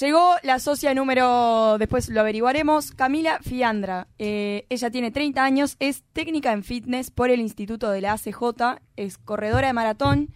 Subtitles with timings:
[0.00, 4.08] Llegó la socia número, después lo averiguaremos, Camila Fiandra.
[4.18, 8.80] Eh, ella tiene 30 años, es técnica en fitness por el Instituto de la ACJ,
[8.96, 10.30] es corredora de maratón.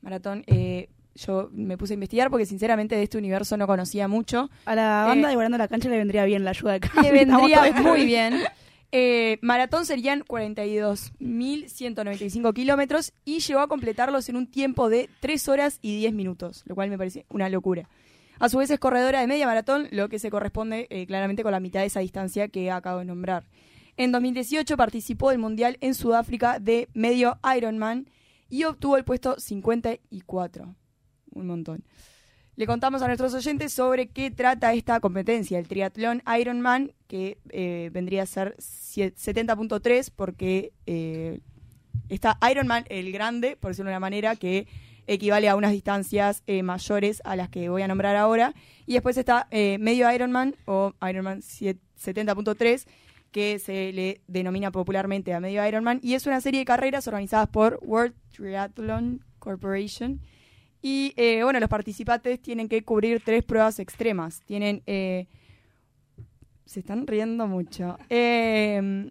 [0.00, 4.50] Maratón, eh, yo me puse a investigar porque sinceramente de este universo no conocía mucho.
[4.64, 7.12] A la banda de Guardando la Cancha le vendría bien la ayuda de Le Camila.
[7.12, 8.42] vendría muy bien.
[8.90, 15.78] Eh, maratón serían 42.195 kilómetros y llegó a completarlos en un tiempo de 3 horas
[15.80, 17.88] y 10 minutos, lo cual me parece una locura.
[18.38, 21.52] A su vez es corredora de media maratón, lo que se corresponde eh, claramente con
[21.52, 23.44] la mitad de esa distancia que acabo de nombrar.
[23.96, 28.10] En 2018 participó del Mundial en Sudáfrica de medio Ironman
[28.50, 30.74] y obtuvo el puesto 54.
[31.32, 31.84] Un montón.
[32.56, 37.90] Le contamos a nuestros oyentes sobre qué trata esta competencia, el triatlón Ironman, que eh,
[37.92, 41.40] vendría a ser sie- 70.3 porque eh,
[42.08, 44.66] está Ironman el grande, por decirlo de una manera, que
[45.06, 48.54] equivale a unas distancias eh, mayores a las que voy a nombrar ahora.
[48.86, 52.86] Y después está eh, medio Ironman o Ironman siete- 70.3,
[53.32, 56.00] que se le denomina popularmente a medio Ironman.
[56.02, 60.20] Y es una serie de carreras organizadas por World Triathlon Corporation.
[60.82, 64.40] Y eh, bueno, los participantes tienen que cubrir tres pruebas extremas.
[64.44, 64.82] Tienen.
[66.66, 67.96] Se están riendo mucho.
[68.10, 69.08] Eh,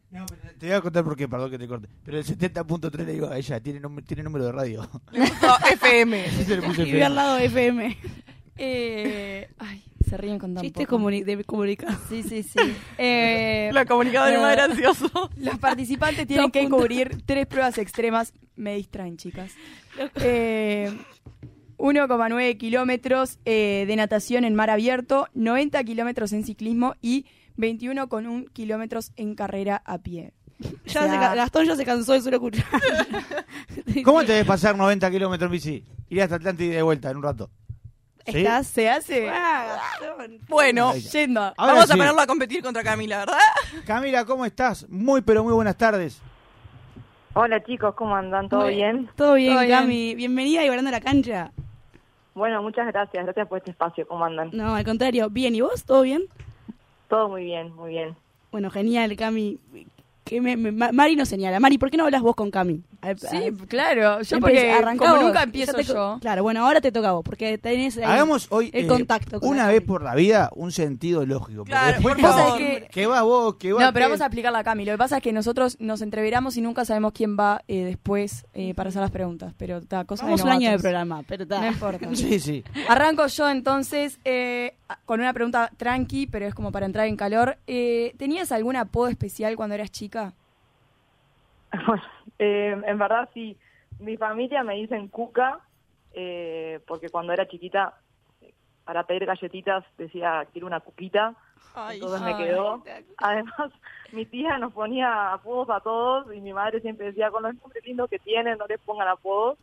[0.59, 1.88] Te voy a contar por qué, perdón que te corte.
[2.03, 4.88] Pero el 70.3 le digo a ella, tiene, tiene número de radio.
[5.72, 6.30] FM.
[6.30, 7.97] Sí, se le puse Y vive al lado de FM.
[8.58, 11.97] eh, ay, se ríen con tan Chiste comuni- de comunicación.
[12.09, 12.59] Sí, sí, sí.
[12.97, 15.09] Eh, La comunicadora eh, más gracioso.
[15.38, 18.34] Los participantes tienen que cubrir tres pruebas extremas.
[18.56, 19.52] Me distraen, chicas.
[20.22, 20.92] Eh,
[21.78, 27.25] 1,9 kilómetros eh, de natación en mar abierto, 90 kilómetros en ciclismo y
[27.58, 30.34] 21,1 kilómetros en carrera a pie.
[30.86, 32.66] Ya O sea, se ca- Gastón ya se cansó de solo escuchar.
[34.06, 35.84] ¿Cómo te debes pasar 90 kilómetros en bici?
[36.09, 37.50] Ir hasta Atlántico y de vuelta en un rato.
[38.25, 38.38] ¿Sí?
[38.39, 38.67] Estás.
[38.67, 40.39] Se hace Ah, Gastón.
[40.47, 41.20] Bueno, Ahí está.
[41.20, 41.42] yendo.
[41.42, 42.00] Ahora vamos a sí.
[42.00, 43.38] ponerlo a competir contra Camila, ¿verdad?
[43.86, 44.88] Camila, ¿cómo estás?
[44.90, 46.22] Muy, pero muy buenas tardes.
[47.34, 48.47] Hola chicos, ¿cómo andan?
[48.47, 49.09] ¿Todo Muy bien?
[49.18, 49.78] Todo bien, Todo bien.
[49.78, 50.16] Cami.
[50.16, 51.51] Bienvenida y Guardando la Cancha.
[52.34, 54.50] Bueno, muchas gracias, gracias por este espacio, ¿cómo andan?
[54.53, 55.30] No, al contrario.
[55.30, 55.84] Bien, ¿y vos?
[55.84, 56.24] ¿Todo bien?
[57.10, 58.16] Todo muy bien, muy bien.
[58.52, 59.60] Bueno, genial, Cami.
[60.24, 61.60] Que me- me- Ma- Mari nos señala.
[61.60, 62.82] Mari, ¿por qué no hablas vos con Cami?
[63.00, 64.24] A- a- Sí, claro.
[64.24, 65.24] Yo porque como vos.
[65.24, 66.18] nunca empiezo te yo.
[66.20, 69.40] Claro, bueno, ahora te toca a vos, porque tenés ahí Hagamos hoy, el eh, contacto.
[69.40, 69.86] con una vez Cami.
[69.88, 71.60] por la vida, un sentido lógico.
[71.60, 74.22] porque Claro, después por que Vos que- que va vos, que va No, pero vamos
[74.22, 74.84] a aplicarla a Cami.
[74.86, 78.48] Lo que pasa es que nosotros nos entreveramos y nunca sabemos quién va eh, después
[78.56, 79.54] eh, para hacer las preguntas.
[79.60, 81.62] Pero está, cosa Vamos de un año de programa, pero ta.
[81.62, 82.00] No importa.
[82.16, 82.64] Sí, sí.
[82.90, 84.74] Arranco yo entonces eh,
[85.06, 87.57] con una pregunta tranqui, pero es como para entrar en calor.
[87.68, 90.34] Eh, ¿Tenías algún apodo especial cuando eras chica?
[91.85, 92.03] Bueno,
[92.40, 93.57] eh, en verdad sí,
[94.00, 95.59] mi familia me dicen cuca,
[96.13, 97.95] eh, porque cuando era chiquita,
[98.84, 101.35] para pedir galletitas decía quiero una cuquita,
[101.74, 102.38] Ay, entonces me ay.
[102.38, 102.84] quedó.
[103.18, 103.72] Además,
[104.12, 107.84] mi tía nos ponía apodos a todos y mi madre siempre decía con los nombres
[107.85, 109.57] lindos que tienen no les pongan apodos,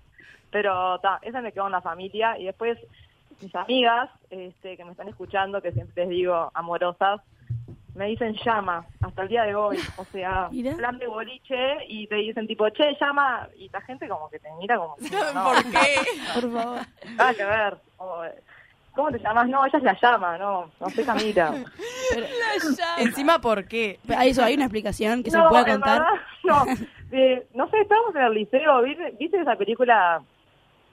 [0.51, 2.79] pero ta, esa me quedó en la familia y después
[3.41, 7.21] mis amigas este, que me están escuchando, que siempre les digo amorosas,
[7.95, 10.75] me dicen llama hasta el día de hoy, o sea, Mira.
[10.77, 14.49] plan de boliche y te dicen tipo, che, llama, y la gente como que te
[14.59, 14.97] mira como,
[15.35, 15.97] no, ¿Por qué?
[16.41, 16.81] Por favor.
[17.17, 18.23] nada que ver, o,
[18.95, 19.49] ¿cómo te llamas?
[19.49, 21.55] No, ella es la llama, no, no sé Camila.
[22.99, 23.99] Encima, ¿por qué?
[24.17, 26.01] A eso, ¿hay una explicación que se no, pueda en contar?
[26.01, 26.65] verdad, no,
[27.15, 30.23] Eh, no sé, estábamos en el liceo, ¿viste, ¿viste esa película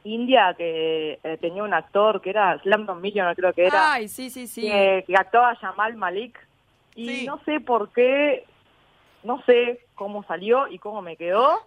[0.04, 4.30] india que eh, tenía un actor que era Slamdon Millionaire, creo que era, Ay, sí,
[4.30, 4.62] sí, sí.
[4.62, 6.40] que, que actuaba Jamal Malik?
[6.96, 7.26] Y Sí.
[7.26, 8.46] no sé por qué,
[9.24, 11.60] no sé cómo salió y cómo me quedó.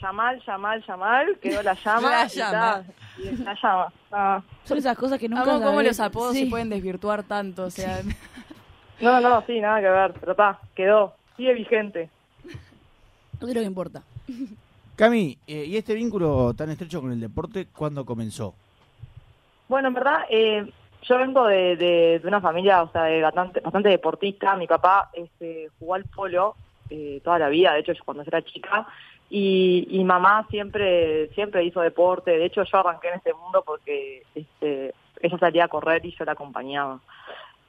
[0.00, 2.10] Jamal, Jamal, Jamal, quedó la llama.
[2.10, 2.82] La y llama.
[3.18, 3.92] y la llama.
[4.12, 4.42] Ah.
[4.64, 6.44] Son esas cosas que nunca cómo los apodos Sí.
[6.44, 7.64] se pueden desvirtuar tanto.
[7.64, 8.00] O sea,
[9.00, 12.10] No, no, sí, nada que ver, pero está, quedó, sigue vigente.
[12.44, 14.02] Es lo que importa.
[14.96, 18.54] Cami, eh, ¿y este vínculo tan estrecho con el deporte cuándo comenzó?
[19.68, 20.70] Bueno, en verdad, eh,
[21.02, 24.54] yo vengo de, una familia, o sea, de bastante, bastante deportista.
[24.56, 26.54] Mi papá este, jugó al polo
[26.90, 28.86] eh, toda la vida, de hecho, yo cuando era chica.
[29.30, 32.38] Y, y mamá siempre siempre hizo deporte.
[32.38, 36.24] De hecho, yo arranqué en este mundo porque este, ella salía a correr y yo
[36.24, 37.00] la acompañaba.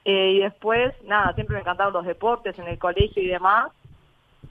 [0.04, 3.72] Eh, y después, nada, siempre me encantaron los deportes en el colegio y demás.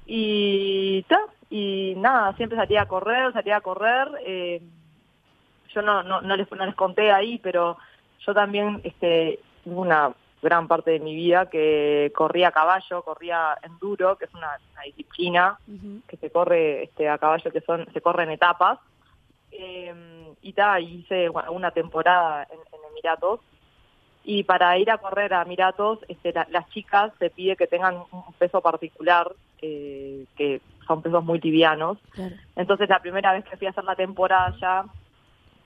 [0.05, 1.19] Y, ta,
[1.49, 4.07] y nada, siempre salía a correr, salía a correr.
[4.25, 4.61] eh,
[5.73, 7.77] yo no, no, no, les, no les conté ahí, pero
[8.25, 14.15] yo también este, una gran parte de mi vida que corría a caballo, corría enduro,
[14.17, 15.57] que es una, una disciplina
[16.07, 18.79] que se corre este, a caballo, que son se corre en etapas.
[19.51, 23.39] Eh, y ta, hice una temporada en, en Emiratos.
[24.23, 28.03] Y para ir a correr a Miratos, este, la- las chicas se pide que tengan
[28.11, 29.31] un peso particular,
[29.67, 31.97] eh, que son pesos muy tibianos.
[32.11, 32.35] Claro.
[32.55, 34.85] Entonces la primera vez que fui a hacer la temporada ya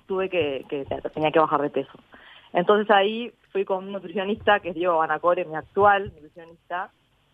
[0.07, 1.97] tuve que, que tenía que bajar de peso.
[2.53, 6.91] Entonces ahí fui con un nutricionista que es Diego Banacore, mi actual nutricionista,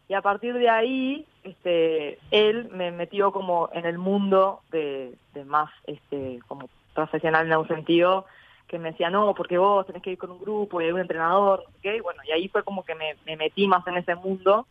[0.07, 5.45] y a partir de ahí este, él me metió como en el mundo de, de
[5.45, 8.25] más este, como profesional en algún sentido,
[8.67, 10.99] que me decía, no, porque vos tenés que ir con un grupo y hay un
[10.99, 14.65] entrenador, y bueno, y ahí fue como que me, me metí más en ese mundo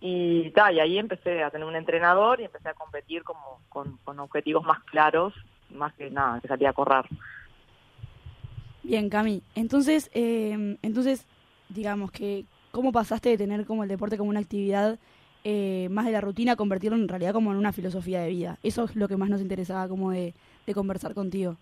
[0.00, 3.96] y, ta, y ahí empecé a tener un entrenador y empecé a competir como con,
[4.04, 5.34] con objetivos más claros,
[5.70, 7.04] más que nada, que salía a correr.
[8.82, 9.42] Bien, Cami.
[9.54, 11.26] Entonces, eh, entonces,
[11.68, 14.98] digamos que, ¿cómo pasaste de tener como el deporte como una actividad
[15.44, 18.58] eh, más de la rutina a convertirlo en realidad como en una filosofía de vida?
[18.62, 20.34] Eso es lo que más nos interesaba como de,
[20.66, 21.56] de conversar contigo.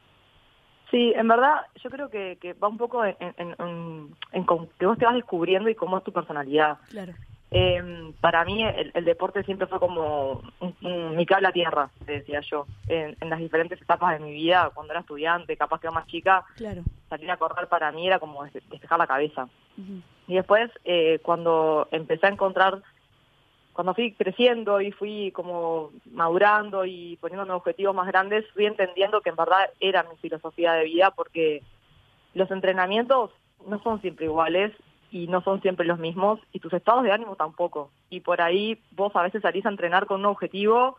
[0.90, 4.46] Sí, en verdad yo creo que, que va un poco en, en, en-
[4.78, 6.78] que vos te vas descubriendo y cómo es tu personalidad.
[6.90, 7.14] Claro.
[7.50, 11.90] Eh, para mí el, el deporte siempre fue como un- un- mi cable a tierra,
[12.06, 15.86] decía yo, en, en las diferentes etapas de mi vida, cuando era estudiante, capaz que
[15.86, 16.82] era más chica, Claro.
[17.08, 19.48] salir a correr para mí era como des- despejar la cabeza.
[20.26, 22.82] Y después, eh, cuando empecé a encontrar,
[23.72, 29.30] cuando fui creciendo y fui como madurando y poniéndome objetivos más grandes, fui entendiendo que
[29.30, 31.62] en verdad era mi filosofía de vida porque
[32.34, 33.30] los entrenamientos
[33.66, 34.72] no son siempre iguales
[35.22, 37.90] y no son siempre los mismos y tus estados de ánimo tampoco.
[38.10, 40.96] Y por ahí vos a veces salís a entrenar con un objetivo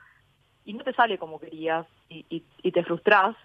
[0.66, 3.36] y no te sale como querías y, y, y te frustrás.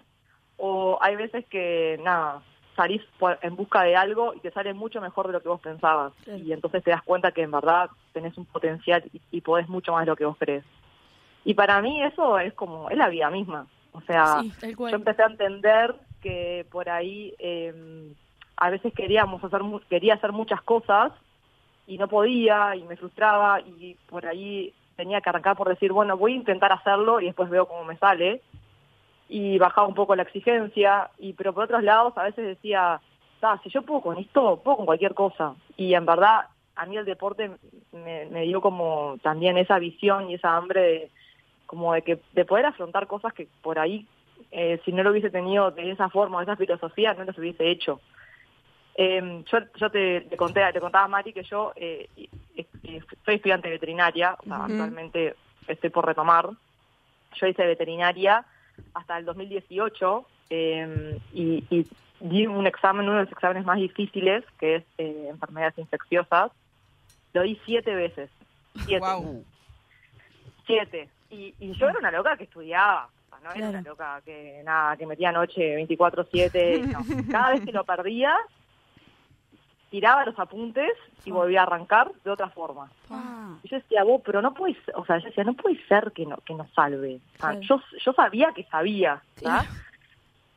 [0.57, 2.41] O hay veces que, nada,
[2.75, 5.61] salís por- en busca de algo y te sale mucho mejor de lo que vos
[5.61, 6.13] pensabas.
[6.23, 6.39] Claro.
[6.43, 9.91] Y entonces te das cuenta que en verdad tenés un potencial y, y podés mucho
[9.93, 10.63] más de lo que vos crees.
[11.45, 13.67] Y para mí eso es como, es la vida misma.
[13.91, 18.13] O sea, sí, yo empecé a entender que por ahí eh,
[18.57, 21.11] a veces queríamos hacer quería hacer muchas cosas
[21.87, 26.17] y no podía y me frustraba y por ahí tenía que arrancar por decir bueno
[26.17, 28.41] voy a intentar hacerlo y después veo cómo me sale
[29.29, 33.01] y bajaba un poco la exigencia y pero por otros lados a veces decía
[33.39, 36.97] "Ta, si yo puedo con esto puedo con cualquier cosa y en verdad a mí
[36.97, 37.51] el deporte
[37.91, 41.11] me, me dio como también esa visión y esa hambre de
[41.65, 44.07] como de que de poder afrontar cosas que por ahí
[44.51, 47.69] eh, si no lo hubiese tenido de esa forma, de esa filosofía, no las hubiese
[47.71, 47.99] hecho.
[48.95, 52.07] Eh, yo yo te, te conté, te contaba Mari que yo eh,
[53.25, 55.35] soy estudiante de veterinaria, o sea, actualmente
[55.67, 56.49] estoy por retomar.
[57.35, 58.45] Yo hice veterinaria
[58.93, 61.87] hasta el 2018 eh, y, y
[62.19, 66.51] di un examen, uno de los exámenes más difíciles, que es eh, enfermedades infecciosas.
[67.33, 68.29] Lo di siete veces.
[68.85, 68.99] Siete.
[69.05, 69.43] Wow.
[70.67, 71.09] Siete.
[71.31, 73.09] Y, y yo era una loca que estudiaba.
[73.43, 73.69] No era Claro.
[73.71, 76.85] una loca que nada, que metía noche 24-7.
[76.85, 77.31] no.
[77.31, 78.37] Cada vez que lo perdía,
[79.93, 80.89] tiraba los apuntes
[81.23, 82.89] y volvía a arrancar de otra forma.
[83.11, 85.77] Ah, Y yo decía, vos, pero no puede ser, o sea, yo decía, no puede
[85.87, 87.17] ser que no, que no salve.
[87.17, 87.59] O sea, Claro.
[87.61, 89.21] yo, yo sabía que sabía.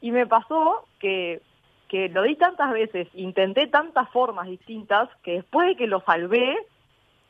[0.00, 1.42] Y me pasó que,
[1.88, 6.56] que lo di tantas veces, intenté tantas formas distintas, que después de que lo salvé,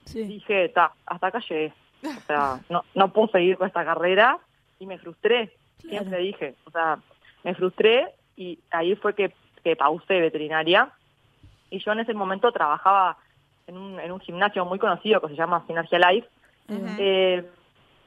[0.05, 0.23] sí.
[0.23, 1.73] dije, ta, hasta acá llegué.
[2.05, 4.39] O sea, no, no puedo seguir con esta carrera
[4.79, 5.49] y me frustré.
[5.81, 5.91] Claro.
[6.05, 6.99] Siempre dije, o sea,
[7.43, 9.33] me frustré y ahí fue que,
[9.65, 10.93] que pausé veterinaria.
[11.71, 13.17] Y yo en ese momento trabajaba
[13.67, 16.29] en un, en un gimnasio muy conocido que se llama Sinergia Life,
[16.69, 17.49] eh,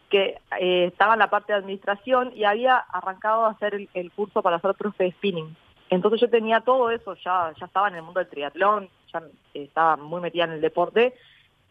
[0.09, 4.11] que eh, estaba en la parte de administración y había arrancado a hacer el, el
[4.11, 5.55] curso para hacer profe de spinning.
[5.89, 9.19] Entonces yo tenía todo eso, ya, ya estaba en el mundo del triatlón, ya
[9.53, 11.15] eh, estaba muy metida en el deporte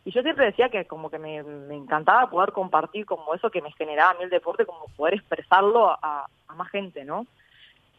[0.05, 3.61] y yo siempre decía que como que me, me encantaba poder compartir como eso que
[3.61, 7.27] me generaba a mí el deporte, como poder expresarlo a, a más gente, ¿no?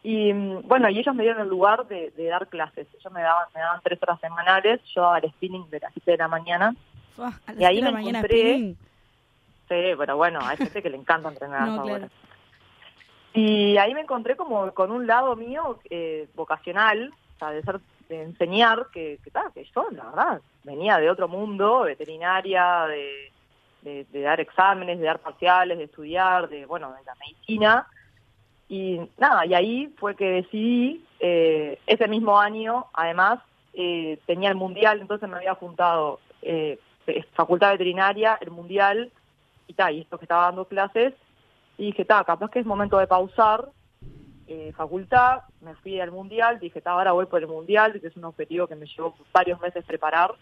[0.03, 2.87] Y mm, bueno, y ellos me dieron el lugar de, de dar clases.
[2.97, 6.11] Ellos me daban, me daban tres horas semanales, yo daba el spinning de las 7
[6.11, 6.75] de la mañana.
[7.15, 8.77] Fua, a las Y ahí me mañana encontré- spinning.
[9.67, 12.07] Sí, pero bueno, hay gente que le encanta entrenar No, claro.
[13.33, 17.79] Y ahí me encontré como con un lado mío eh, vocacional, o sea, de, ser,
[18.09, 23.31] de enseñar, que, que, ta, que yo, la verdad, venía de otro mundo, veterinaria, de,
[23.83, 27.87] de, de dar exámenes, de dar parciales, de estudiar, de, bueno, de la medicina.
[28.69, 33.39] Y nada, y ahí fue que decidí, eh, ese mismo año, además,
[33.73, 36.79] eh, tenía el mundial, entonces me había juntado eh,
[37.33, 39.11] facultad veterinaria, el mundial,
[39.67, 41.13] y tal, y esto que estaba dando clases,
[41.77, 43.69] y dije, ta, capaz que es momento de pausar
[44.51, 48.17] eh, facultad, me fui al mundial, dije, ta, ahora voy por el mundial, que es
[48.17, 50.33] un objetivo que me llevó varios meses preparar.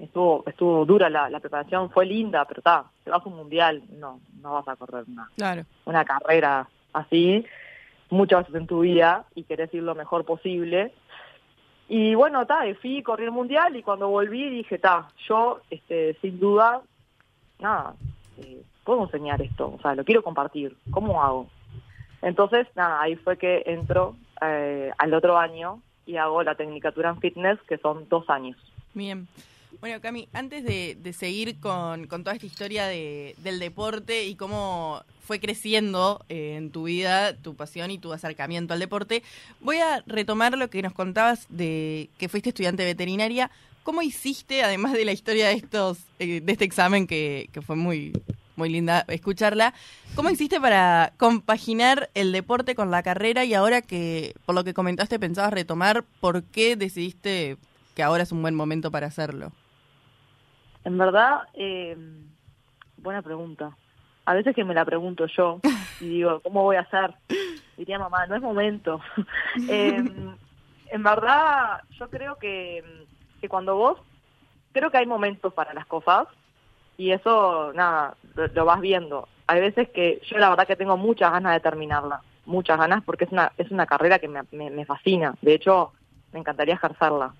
[0.00, 3.80] Estuvo, estuvo dura la, la preparación, fue linda, pero ta, te vas a un mundial,
[3.90, 5.62] no, no vas a correr una, Claro.
[5.84, 7.44] una carrera así
[8.10, 10.92] muchas veces en tu vida y querés ir lo mejor posible.
[11.88, 16.38] Y bueno, ta, fui, corrí el mundial y cuando volví dije, ta, yo, este, sin
[16.38, 16.82] duda,
[17.58, 17.94] nada,
[18.38, 21.48] eh, puedo enseñar esto, o sea, lo quiero compartir, ¿cómo hago?
[22.22, 27.20] Entonces, nada, ahí fue que entro eh, al otro año y hago la tecnicatura en
[27.20, 28.56] fitness, que son dos años.
[28.94, 29.26] Bien.
[29.80, 35.40] Bueno, Cami, antes de, seguir con, toda esta historia de, del deporte y cómo fue
[35.40, 39.22] creciendo eh, en tu vida tu pasión y tu acercamiento al deporte,
[39.60, 43.50] voy a retomar lo que nos contabas de que fuiste estudiante veterinaria.
[43.82, 47.76] ¿Cómo hiciste, además de la historia de estos eh, de este examen que, que fue
[47.76, 48.12] muy
[48.54, 49.72] muy linda escucharla,
[50.14, 54.74] cómo hiciste para compaginar el deporte con la carrera y ahora que por lo que
[54.74, 57.56] comentaste pensabas retomar, ¿por qué decidiste
[57.94, 59.52] que ahora es un buen momento para hacerlo?
[60.84, 61.96] En verdad, eh,
[62.96, 63.76] buena pregunta.
[64.24, 65.60] A veces que me la pregunto yo
[66.00, 67.14] y digo, ¿cómo voy a hacer?
[67.76, 69.00] Diría mamá, no es momento.
[69.68, 70.02] Eh,
[70.92, 72.82] en verdad, yo creo que,
[73.40, 73.98] que cuando vos,
[74.72, 76.26] creo que hay momentos para las cosas
[76.96, 79.28] y eso, nada, lo, vas viendo.
[79.46, 83.24] Hay veces que yo la verdad que tengo muchas ganas de terminarla, muchas ganas porque
[83.24, 85.34] es una, es una carrera que me, me, me fascina.
[85.40, 85.92] De hecho,
[86.32, 87.34] me encantaría ejercerla.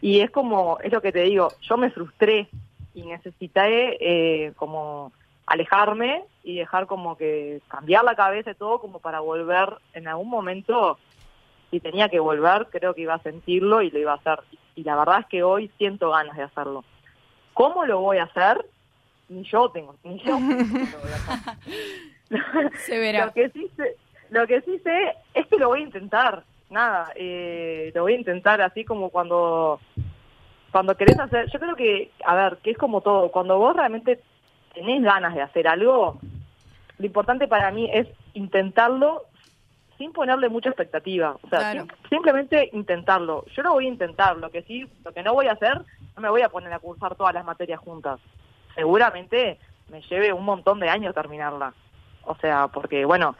[0.00, 2.48] Y es como, es lo que te digo, yo me frustré
[2.94, 5.12] y necesité eh, como
[5.46, 10.28] alejarme y dejar como que cambiar la cabeza y todo como para volver en algún
[10.28, 10.98] momento,
[11.70, 14.40] si tenía que volver, creo que iba a sentirlo y lo iba a hacer.
[14.74, 16.84] Y la verdad es que hoy siento ganas de hacerlo.
[17.54, 18.64] ¿Cómo lo voy a hacer?
[19.28, 22.78] Ni yo tengo, ni yo lo voy a hacer.
[22.86, 23.26] Se verá.
[23.26, 23.96] Lo que sí sé,
[24.30, 26.44] lo que sí sé es que lo voy a intentar.
[26.70, 29.80] Nada, eh, lo voy a intentar así como cuando
[30.70, 34.20] cuando querés hacer, yo creo que, a ver, que es como todo, cuando vos realmente
[34.74, 36.18] tenés ganas de hacer algo,
[36.98, 39.24] lo importante para mí es intentarlo
[39.96, 41.86] sin ponerle mucha expectativa, o sea, Claro.
[41.86, 43.46] sim- simplemente intentarlo.
[43.56, 45.80] Yo lo voy a intentar, lo que sí, lo que no voy a hacer,
[46.14, 48.20] no me voy a poner a cursar todas las materias juntas.
[48.74, 49.58] Seguramente
[49.88, 51.72] me lleve un montón de años terminarla.
[52.24, 53.36] O sea, porque bueno,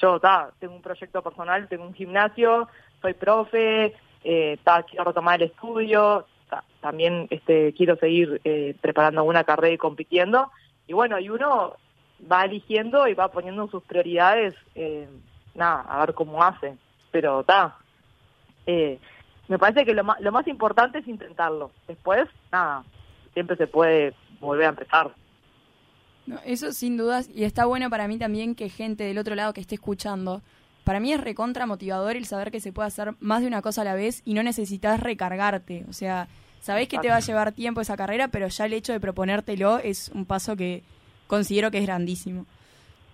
[0.00, 2.68] yo ta, tengo un proyecto personal, tengo un gimnasio,
[3.00, 3.94] soy profe,
[4.24, 9.74] eh, ta, quiero retomar el estudio, ta, también este, quiero seguir eh, preparando una carrera
[9.74, 10.50] y compitiendo.
[10.86, 11.76] Y bueno, y uno
[12.30, 15.08] va eligiendo y va poniendo sus prioridades, eh,
[15.54, 16.76] nada, a ver cómo hace.
[17.10, 17.76] Pero está,
[18.66, 18.98] eh,
[19.48, 21.72] me parece que lo lo más importante es intentarlo.
[21.86, 22.84] Después, nada,
[23.34, 25.10] siempre se puede volver a empezar.
[26.26, 29.52] No, eso sin dudas, y está bueno para mí también que gente del otro lado
[29.52, 30.42] que esté escuchando,
[30.84, 33.82] para mí es recontra motivador el saber que se puede hacer más de una cosa
[33.82, 35.84] a la vez y no necesitas recargarte.
[35.88, 36.28] O sea,
[36.60, 39.78] sabés que te va a llevar tiempo esa carrera, pero ya el hecho de proponértelo
[39.78, 40.82] es un paso que
[41.26, 42.46] considero que es grandísimo.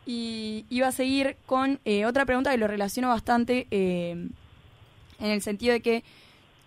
[0.07, 4.13] Y iba a seguir con eh, otra pregunta que lo relaciono bastante eh,
[5.21, 6.05] en el sentido de que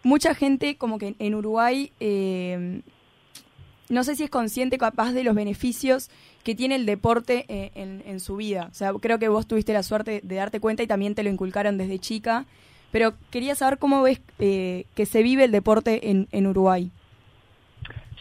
[0.03, 2.81] mucha gente como que en Uruguay eh,
[3.91, 6.09] no sé si es consciente capaz de los beneficios
[6.43, 8.67] que tiene el deporte eh, en, su vida.
[8.71, 11.29] O sea, creo que vos tuviste la suerte de darte cuenta y también te lo
[11.29, 12.45] inculcaron desde chica.
[12.91, 16.89] Pero quería saber cómo ves eh, que se vive el deporte en, Uruguay.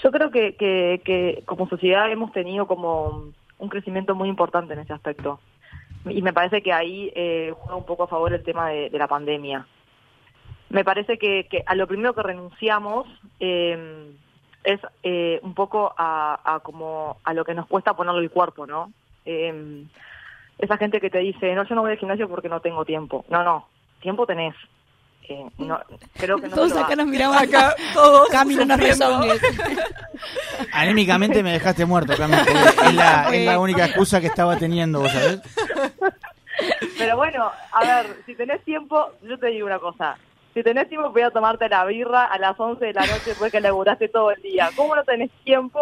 [0.03, 4.81] Yo creo que, que, que como sociedad hemos tenido como un crecimiento muy importante en
[4.81, 5.41] ese aspecto.
[6.09, 8.99] Y me parece que ahí eh, juega un poco a favor el tema de, de
[8.99, 9.67] la pandemia.
[10.69, 13.07] Me parece que, que a lo primero que renunciamos
[13.41, 14.13] eh,
[14.65, 18.67] es eh, un poco a, a como a lo que nos cuesta ponerle el cuerpo,
[18.67, 18.93] ¿no?
[19.25, 19.85] Eh,
[20.59, 23.25] esa gente que te dice, no, yo no voy al gimnasio porque no tengo tiempo.
[23.31, 23.67] No, no,
[24.01, 24.55] tiempo tenés.
[25.29, 25.79] Eh, no,
[26.15, 29.07] creo que no Todos acá nos miramos Acá todos Cami, no nos sufriendo.
[29.23, 29.41] rezongues.
[30.73, 32.35] Anímicamente me dejaste muerto, Cami.
[32.37, 32.53] porque
[32.89, 35.41] Es la, es la única excusa que estaba teniendo, ¿vos sabés?
[36.99, 40.17] Pero bueno, a ver, si tenés tiempo, yo te digo una cosa.
[40.55, 43.53] Si tenés tiempo, voy a tomarte la birra a las 11 de la noche después
[43.53, 44.71] que laburaste todo el día.
[44.75, 45.81] ¿Cómo no tenés tiempo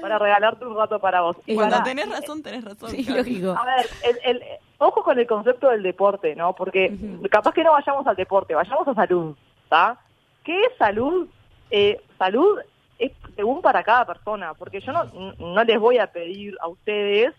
[0.00, 1.36] para regalarte un rato para vos?
[1.46, 2.90] Y Cuando tenés razón, tenés razón.
[2.90, 3.56] Sí, lógico.
[3.58, 4.42] A ver, el, el,
[4.78, 6.54] ojo con el concepto del deporte, ¿no?
[6.54, 6.96] Porque
[7.30, 9.98] capaz que no vayamos al deporte, vayamos a salud, ¿está?
[10.44, 11.28] ¿Qué es salud?
[11.70, 12.60] Eh, salud
[12.98, 15.04] es según para cada persona, porque yo no,
[15.38, 17.34] no les voy a pedir a ustedes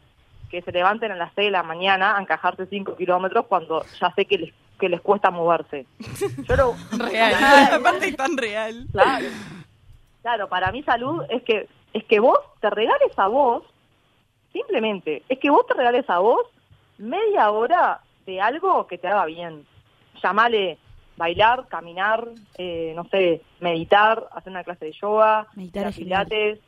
[0.50, 4.12] que se levanten a las 6 de la mañana a encajarse 5 kilómetros cuando ya
[4.14, 5.86] sé que les, que les cuesta moverse.
[6.48, 7.34] Yo lo, Real.
[7.74, 8.88] Aparte es tan real.
[8.92, 9.28] Claro.
[10.22, 13.64] Claro, para mí salud es que es que vos te regales a vos,
[14.54, 16.42] simplemente, es que vos te regales a vos
[16.98, 19.66] media hora de algo que te haga bien.
[20.22, 20.78] Llamale
[21.16, 26.60] bailar, caminar, eh, no sé, meditar, hacer una clase de yoga, Meditar pilates,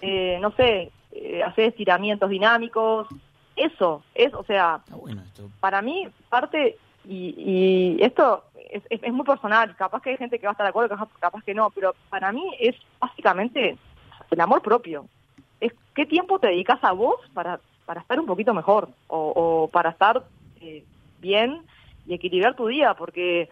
[0.00, 3.06] eh, no sé, eh, hacer estiramientos dinámicos.
[3.54, 5.48] Eso, es, o sea, Está bueno esto.
[5.60, 8.44] para mí parte y, y esto
[8.90, 11.54] es, muy personal, capaz que hay gente que va a estar de acuerdo, capaz, que
[11.54, 13.76] no, pero para mí es básicamente
[14.30, 15.06] el amor propio.
[15.60, 19.68] Es qué tiempo te dedicas a vos para, para estar un poquito mejor o, o
[19.68, 20.24] para estar
[20.60, 20.84] eh,
[21.20, 21.62] bien
[22.06, 23.48] y equilibrar tu día, porque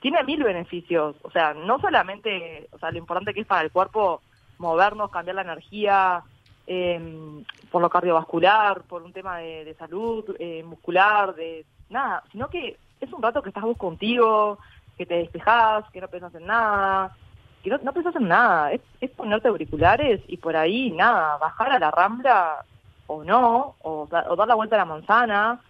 [0.00, 1.16] tiene mil beneficios.
[1.22, 4.20] O sea, no solamente, o sea, lo importante que es para el cuerpo
[4.58, 6.22] movernos, cambiar la energía,
[6.66, 12.48] eh, por lo cardiovascular, por un tema de, de salud eh, muscular, de nada, sino
[12.48, 14.58] que es un rato que estás vos contigo,
[14.96, 17.16] que te despejás, que no pensás en nada,
[17.62, 21.72] que no, no pensás en nada, es, es ponerte auriculares y por ahí nada, bajar
[21.72, 22.64] a la rambla
[23.06, 25.60] o no, o, o dar la vuelta a la manzana,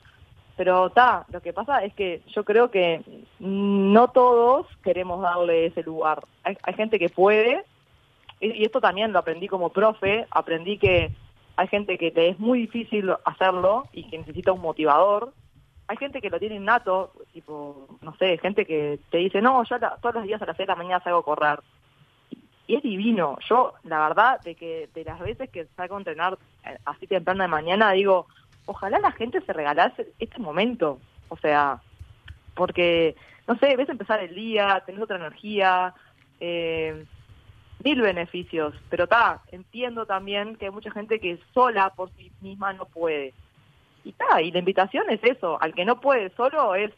[0.56, 3.02] pero está, lo que pasa es que yo creo que
[3.38, 6.22] no todos queremos darle ese lugar.
[6.42, 7.64] Hay, hay gente que puede,
[8.40, 11.14] y, y esto también lo aprendí como profe, aprendí que
[11.56, 15.32] hay gente que te es muy difícil hacerlo y que necesita un motivador.
[15.90, 19.76] Hay gente que lo tiene innato, tipo, no sé, gente que te dice, no, yo
[20.00, 21.58] todos los días a las 6 de la mañana salgo a correr.
[22.68, 23.36] Y es divino.
[23.48, 27.42] Yo, la verdad, de que de las veces que salgo a entrenar eh, así temprano
[27.42, 28.28] de mañana, digo,
[28.66, 31.00] ojalá la gente se regalase este momento.
[31.28, 31.80] O sea,
[32.54, 33.16] porque,
[33.48, 35.92] no sé, ves empezar el día, tenés otra energía,
[36.38, 37.04] eh,
[37.82, 42.74] mil beneficios, pero está, entiendo también que hay mucha gente que sola por sí misma
[42.74, 43.34] no puede.
[44.04, 46.90] Y está, y la invitación es eso, al que no puede solo es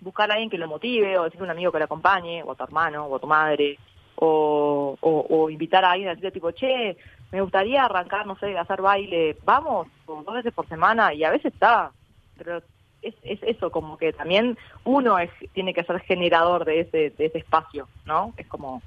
[0.00, 2.52] buscar a alguien que lo motive, o decirle a un amigo que lo acompañe, o
[2.52, 3.78] a tu hermano, o a tu madre,
[4.16, 6.96] o, o, o invitar a alguien a decirle tipo, che,
[7.30, 11.30] me gustaría arrancar, no sé, hacer baile, vamos, o dos veces por semana, y a
[11.30, 11.92] veces está,
[12.36, 12.58] pero
[13.00, 17.26] es, es eso, como que también uno es, tiene que ser generador de ese, de
[17.26, 18.34] ese espacio, ¿no?
[18.36, 18.82] Es como,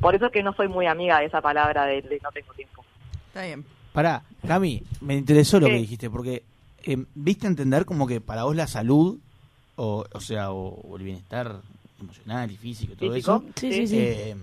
[0.00, 2.52] por eso es que no soy muy amiga de esa palabra de, de no tengo
[2.54, 2.84] tiempo.
[3.28, 3.64] Está bien.
[3.92, 5.72] Pará, Cami, me interesó lo Sí.
[5.72, 6.42] que dijiste, porque
[6.84, 9.18] eh, viste a entender como que para vos la salud,
[9.76, 11.60] o, o sea, o, o el bienestar
[12.00, 13.42] emocional y físico, todo ¿Físico?
[13.46, 13.96] eso, Sí, sí, sí.
[13.98, 14.36] eh,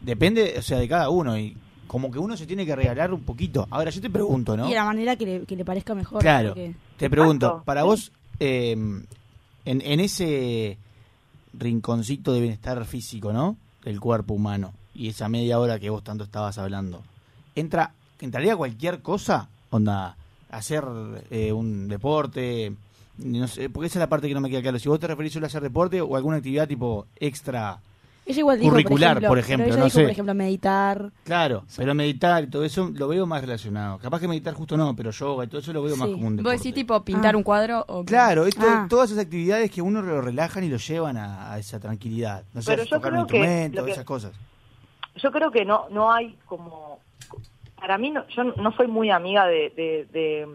[0.00, 3.22] depende, o sea, de cada uno, y como que uno se tiene que regalar un
[3.22, 3.66] poquito.
[3.70, 4.66] Ahora, yo te pregunto, ¿no?
[4.66, 6.20] Y de la manera que le, que le parezca mejor.
[6.20, 6.50] Claro.
[6.50, 9.06] porque- Te pregunto, para vos, eh, en,
[9.64, 10.78] en ese
[11.52, 13.56] rinconcito de bienestar físico, ¿no?
[13.84, 17.02] Del cuerpo humano, y esa media hora que vos tanto estabas hablando,
[17.54, 19.48] ¿entra ¿entraría cualquier cosa?
[19.70, 20.16] Onda,
[20.50, 20.84] hacer
[21.30, 22.72] eh, un deporte,
[23.18, 24.78] no sé, porque esa es la parte que no me queda claro.
[24.78, 27.78] Si vos te referís solo a hacer deporte o alguna actividad tipo extra,
[28.26, 30.02] Ella igual dijo, Curricular, por ejemplo, por ejemplo, pero ella no dijo, sé.
[30.02, 31.10] por ejemplo, meditar.
[31.24, 33.98] claro, pero meditar y todo eso lo veo más relacionado.
[33.98, 36.14] Capaz que meditar justo no, pero yoga y todo eso lo veo más Sí.
[36.14, 36.58] como un ¿Vos deporte.
[36.58, 37.38] decís tipo pintar Ah.
[37.38, 37.84] un cuadro?
[37.88, 38.86] O Claro, esto, Ah.
[38.88, 42.44] todas esas actividades que uno lo relajan y lo llevan a, a esa tranquilidad.
[42.54, 44.32] No sé, Pero yo tocar un instrumento, que- esas cosas.
[45.16, 47.00] yo creo que no no hay como
[47.80, 50.48] para mí no, yo no soy muy amiga de, de, de-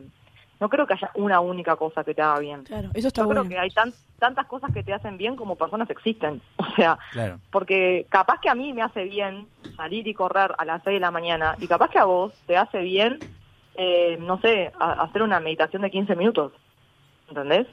[0.60, 3.26] no creo que haya una única cosa que te haga bien Claro, eso está yo
[3.28, 3.42] bueno.
[3.42, 6.98] creo que hay tan, tantas cosas que te hacen bien como personas existen o sea
[7.12, 7.40] Claro.
[7.52, 11.00] porque capaz que a mí me hace bien salir y correr a las 6 de
[11.02, 13.24] la mañana y capaz que a vos te hace bien
[13.76, 16.54] eh, no sé a- hacer una meditación de 15 minutos
[17.28, 17.68] ¿entendés?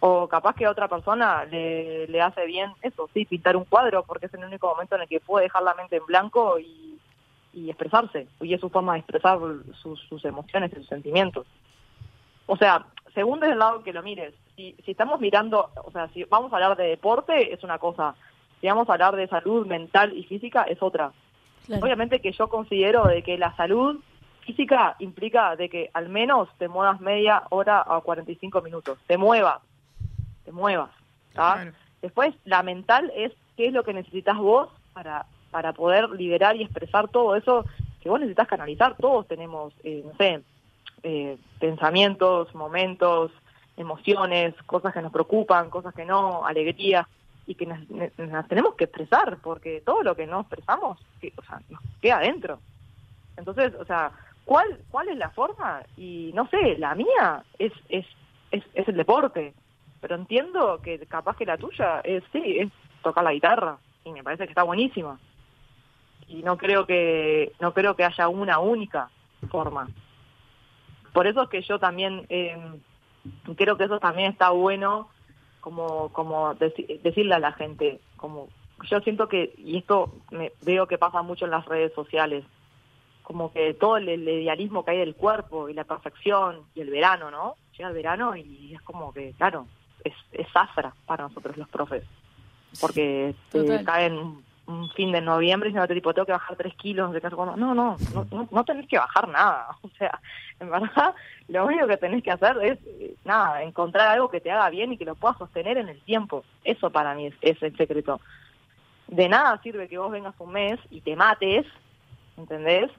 [0.00, 4.02] o capaz que a otra persona le, le hace bien eso, sí, pintar un cuadro,
[4.02, 6.98] porque es el único momento en el que puede dejar la mente en blanco y,
[7.54, 9.38] y expresarse, y es su forma de expresar
[9.80, 11.46] sus, sus emociones y sus sentimientos.
[12.46, 16.08] O sea, según desde el lado que lo mires, si, si estamos mirando, o sea,
[16.08, 18.14] si vamos a hablar de deporte, es una cosa,
[18.60, 21.12] si vamos a hablar de salud mental y física, es otra.
[21.66, 21.84] Claro.
[21.84, 24.00] Obviamente que yo considero de que la salud
[24.44, 29.60] física implica de que al menos te muevas media hora a 45 minutos, te muevas,
[30.44, 30.90] te muevas.
[31.32, 31.72] Claro.
[32.02, 36.64] Después, la mental es qué es lo que necesitas vos para, para poder liberar y
[36.64, 37.64] expresar todo eso
[38.00, 38.96] que vos necesitas canalizar.
[38.96, 40.42] Todos tenemos, eh, no sé,
[41.04, 43.30] eh, pensamientos, momentos,
[43.76, 47.06] emociones, cosas que nos preocupan, cosas que no, alegrías,
[47.46, 51.32] y que nos, ne- nos tenemos que expresar, porque todo lo que no expresamos que,
[51.36, 52.58] o sea, nos queda adentro.
[53.36, 54.10] Entonces, o sea,
[54.44, 55.84] ¿cuál, ¿cuál es la forma?
[55.96, 58.06] Y no sé, la mía es, es,
[58.50, 59.54] es, es el deporte,
[60.00, 62.72] pero entiendo que capaz que la tuya es, sí, es
[63.04, 65.16] tocar la guitarra, y me parece que está buenísima.
[66.28, 69.10] Y no creo que, no creo que haya una única
[69.50, 69.88] forma.
[71.12, 72.56] Por eso es que yo también eh,
[73.56, 75.08] creo que eso también está bueno
[75.60, 78.48] como como deci- decirle a la gente como
[78.90, 82.44] yo siento que y esto me veo que pasa mucho en las redes sociales
[83.22, 86.90] como que todo el, el idealismo que hay del cuerpo y la perfección y el
[86.90, 89.66] verano no llega el verano y es como que claro
[90.04, 92.04] es es zafra para nosotros los profes
[92.78, 93.84] porque te Total.
[93.86, 97.54] caen un fin de noviembre diciéndote tipo tengo que bajar tres kilos de caso cuando
[97.56, 99.68] no no no no, tenés que bajar nada.
[99.82, 100.18] O sea
[100.60, 101.14] en verdad
[101.48, 104.92] lo único que tenés que hacer es eh, nada encontrar algo que te haga bien
[104.92, 106.44] y que lo puedas sostener en el tiempo.
[106.64, 108.20] Eso para mí es, es el secreto.
[109.08, 111.66] De nada sirve que vos vengas un mes y te mates
[112.38, 112.90] ¿entendés?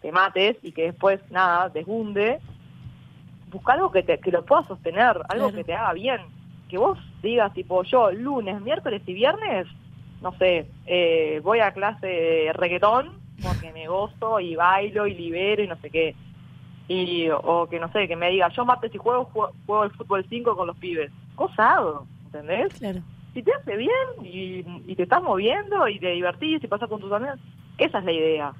[0.00, 2.40] te mates y que después nada desbunde.
[3.50, 5.52] Busca algo que te que lo puedas sostener algo Claro.
[5.54, 6.20] que te haga bien.
[6.68, 9.68] Que vos digas tipo yo lunes miércoles y viernes
[10.22, 15.62] no sé, eh, voy a clase de reggaetón porque me gozo y bailo y libero
[15.62, 16.14] y no sé qué.
[16.88, 19.90] Y, o que no sé, que me diga, yo martes y juego, juego, juego el
[19.92, 21.10] fútbol 5 con los pibes.
[21.34, 22.74] Cosa hago, ¿entendés?
[22.74, 23.00] Claro.
[23.34, 27.00] Si te hace bien y, y te estás moviendo y te divertís y pasas con
[27.00, 27.38] tus amigos,
[27.78, 28.52] esa es la idea.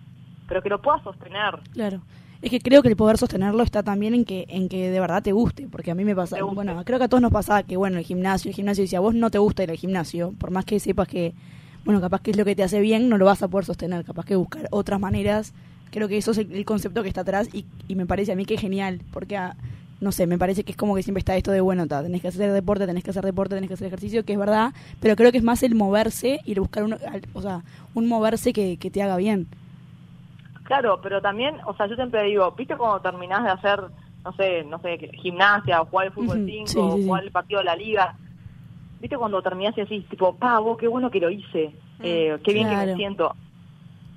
[0.48, 1.61] Pero que lo puedas sostener.
[1.72, 2.01] Claro.
[2.43, 5.23] Es que creo que el poder sostenerlo está también en que en que de verdad
[5.23, 7.77] te guste, porque a mí me pasa, bueno, creo que a todos nos pasa que
[7.77, 10.35] bueno, el gimnasio, el gimnasio, y si a vos no te gusta ir al gimnasio,
[10.39, 11.35] por más que sepas que,
[11.85, 14.05] bueno, capaz que es lo que te hace bien, no lo vas a poder sostener,
[14.05, 15.55] capaz que buscar otras maneras,
[15.93, 18.35] creo que eso es el, el concepto que está atrás y, y me parece a
[18.35, 19.57] mí que es genial, porque ah,
[20.01, 22.23] no sé, me parece que es como que siempre está esto de, bueno, ta, tenés
[22.23, 25.15] que hacer deporte, tenés que hacer deporte, tenés que hacer ejercicio, que es verdad, pero
[25.15, 26.97] creo que es más el moverse y el buscar un,
[27.35, 27.63] o sea,
[27.95, 29.47] un moverse que, que te haga bien.
[30.73, 33.79] Claro, pero también, o sea, yo siempre digo, ¿viste cuando terminás de hacer,
[34.25, 37.25] no sé, no sé, gimnasia o jugar el fútbol Ujú, 5 sí, o sí, jugar
[37.25, 38.15] el partido de la liga?
[38.99, 42.53] ¿Viste cuando terminás y así, tipo, pa, vos qué bueno que lo hice, eh, qué
[42.55, 43.37] bien que me siento?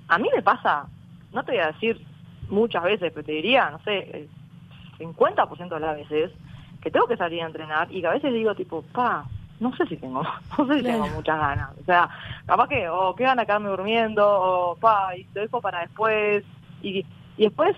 [0.08, 0.88] A mí me pasa,
[1.34, 2.00] no te voy a decir
[2.48, 4.30] muchas veces, pero te diría, no sé, el
[4.98, 6.32] 50% de las veces
[6.82, 9.26] que tengo que salir a entrenar y que a veces digo, tipo, pa,
[9.60, 10.22] no sé si tengo,
[10.58, 11.04] no sé si Claro.
[11.04, 11.70] tengo muchas ganas.
[11.80, 12.10] O sea,
[12.46, 16.44] capaz que, o qué gana quedarme durmiendo, o pa, y te dejo para después.
[16.82, 17.00] Y,
[17.38, 17.76] y después,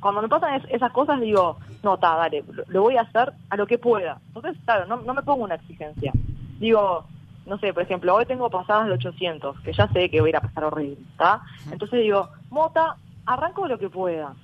[0.00, 3.32] cuando me pasan es- esas cosas, digo, no, ta, dale, lo, lo voy a hacer
[3.50, 4.18] a lo que pueda.
[4.28, 6.12] Entonces, claro, no, no me pongo una exigencia.
[6.58, 7.04] Digo,
[7.46, 10.30] no sé, por ejemplo, hoy tengo pasadas de 800, que ya sé que voy a
[10.30, 11.40] ir a pasar horrible, ¿está?
[11.70, 14.34] Entonces digo, Mota, arranco lo que pueda.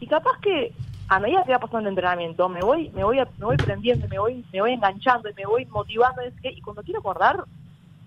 [0.00, 0.72] Y capaz que
[1.08, 4.18] a medida que va pasando el entrenamiento, me voy, me voy, me voy prendiendo, me
[4.18, 7.44] voy, me voy enganchando, y me voy motivando, y, cuando quiero acordar,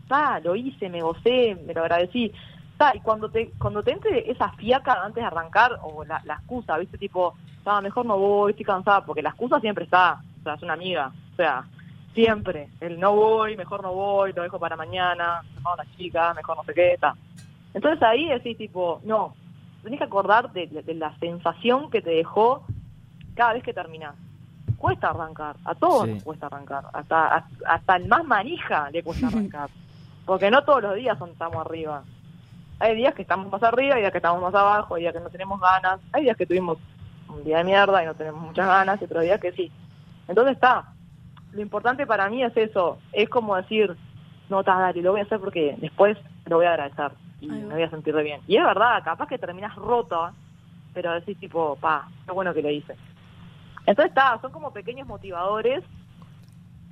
[0.08, 2.32] ta, lo hice, me gocé, me lo agradecí.
[2.78, 6.36] Ta, y cuando te, cuando te entre esa fiaca antes de arrancar, o la, la
[6.36, 10.44] excusa, viste, tipo, ta, mejor no voy, estoy cansada, porque la excusa siempre está, o
[10.44, 11.66] sea, es una amiga, o sea,
[12.14, 16.58] siempre, el no voy, mejor no voy, lo dejo para mañana, mejor una chica, mejor
[16.58, 17.16] no sé qué, ta.
[17.74, 19.36] Entonces ahí decís tipo, no,
[19.84, 22.64] tenés que acordar de, de- de la sensación que te dejó
[23.38, 24.16] cada vez que terminás.
[24.78, 26.14] Cuesta arrancar, a todos Sí.
[26.16, 29.70] nos cuesta arrancar, hasta, hasta el más manija le cuesta arrancar,
[30.26, 32.04] porque no todos los días estamos arriba.
[32.80, 35.20] Hay días que estamos más arriba, hay días que estamos más abajo, hay días que
[35.22, 36.78] no tenemos ganas, hay días que tuvimos
[37.30, 39.72] un día de mierda y no tenemos muchas ganas, y otros días que sí.
[40.28, 40.86] Entonces está,
[41.54, 43.96] lo importante para mí es eso, es como decir,
[44.50, 47.74] no, está, dale, lo voy a hacer porque después lo voy a agradecer y me
[47.74, 48.42] voy a sentir de bien.
[48.48, 50.34] Y es verdad, capaz que terminas rota,
[50.94, 52.96] pero decís tipo, pa, qué bueno que lo hice.
[53.88, 55.82] Entonces está, son como pequeños motivadores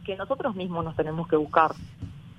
[0.06, 1.72] que nosotros mismos nos tenemos que buscar.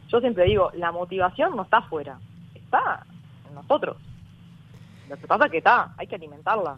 [0.09, 2.19] Yo siempre digo, la motivación no está afuera,
[2.55, 3.05] está
[3.47, 3.99] en nosotros.
[5.11, 6.77] Lo que pasa es que está, hay que alimentarla.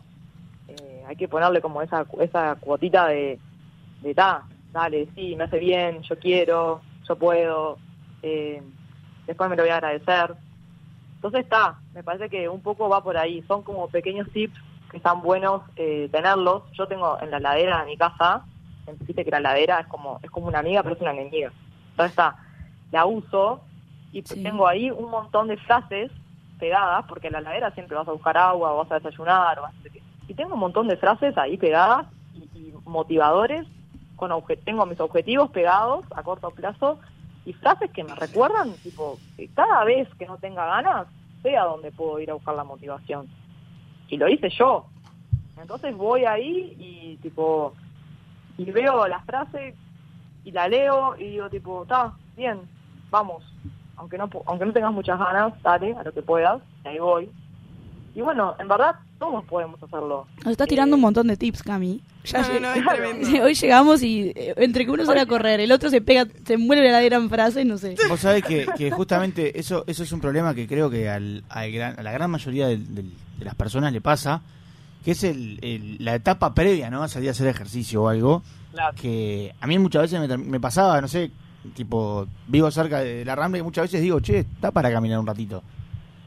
[0.66, 3.38] Eh, hay que ponerle como esa, esa cuotita de,
[4.02, 7.78] de ta, dale, sí, me hace bien, yo quiero, yo puedo,
[8.22, 8.60] eh,
[9.24, 10.34] después me lo voy a agradecer.
[11.14, 14.96] Entonces está, me parece que un poco va por ahí, son como pequeños tips que
[14.98, 16.62] están buenos eh, tenerlos.
[16.72, 18.42] Yo tengo en la ladera de mi casa,
[19.00, 21.52] viste que la ladera es como, es como una amiga, pero es una enemiga.
[21.90, 22.36] Entonces está,
[22.90, 23.60] la uso
[24.12, 24.42] y Sí.
[24.42, 26.10] tengo ahí un montón de frases
[26.58, 29.62] pegadas, porque en la ladera siempre vas a buscar agua, o vas a desayunar, o
[29.62, 29.88] vas a
[30.28, 33.66] y tengo un montón de frases ahí pegadas y, y motivadores,
[34.16, 36.98] con obje- tengo mis objetivos pegados a corto plazo
[37.46, 41.06] y frases que me recuerdan, tipo, que cada vez que no tenga ganas,
[41.42, 43.28] sé a dónde puedo ir a buscar la motivación.
[44.08, 44.86] Y lo hice yo.
[45.60, 47.74] Entonces voy ahí y tipo,
[48.56, 49.74] y veo la frase
[50.44, 52.60] y la leo y digo tipo, está, bien,
[53.10, 53.44] vamos.
[53.96, 56.98] Aunque no, pu- aunque no tengas muchas ganas, dale, a lo que puedas, y ahí
[57.00, 57.28] voy.
[58.14, 60.26] Y bueno, en verdad, todos podemos hacerlo.
[60.44, 62.00] Nos estás tirando Eh, un montón de tips, Cami.
[62.24, 62.68] Ya No.
[63.44, 66.56] Hoy llegamos y eh, entre que uno sale a correr, el otro se pega, se
[66.56, 67.96] mueve la gran frase, no sé.
[68.08, 71.72] Vos sabés que, que justamente eso eso es un problema que creo que al, al
[71.72, 74.42] gran- a la gran mayoría del- del- de las personas le pasa,
[75.04, 77.02] que es el, el- la etapa previa, ¿no?
[77.02, 78.94] A salir a hacer ejercicio o algo, Claro.
[79.00, 81.30] que a mí muchas veces me, pasaba, no sé,
[81.74, 85.26] tipo, vivo cerca de la Rambla y muchas veces digo, che, está para caminar un
[85.26, 85.62] ratito.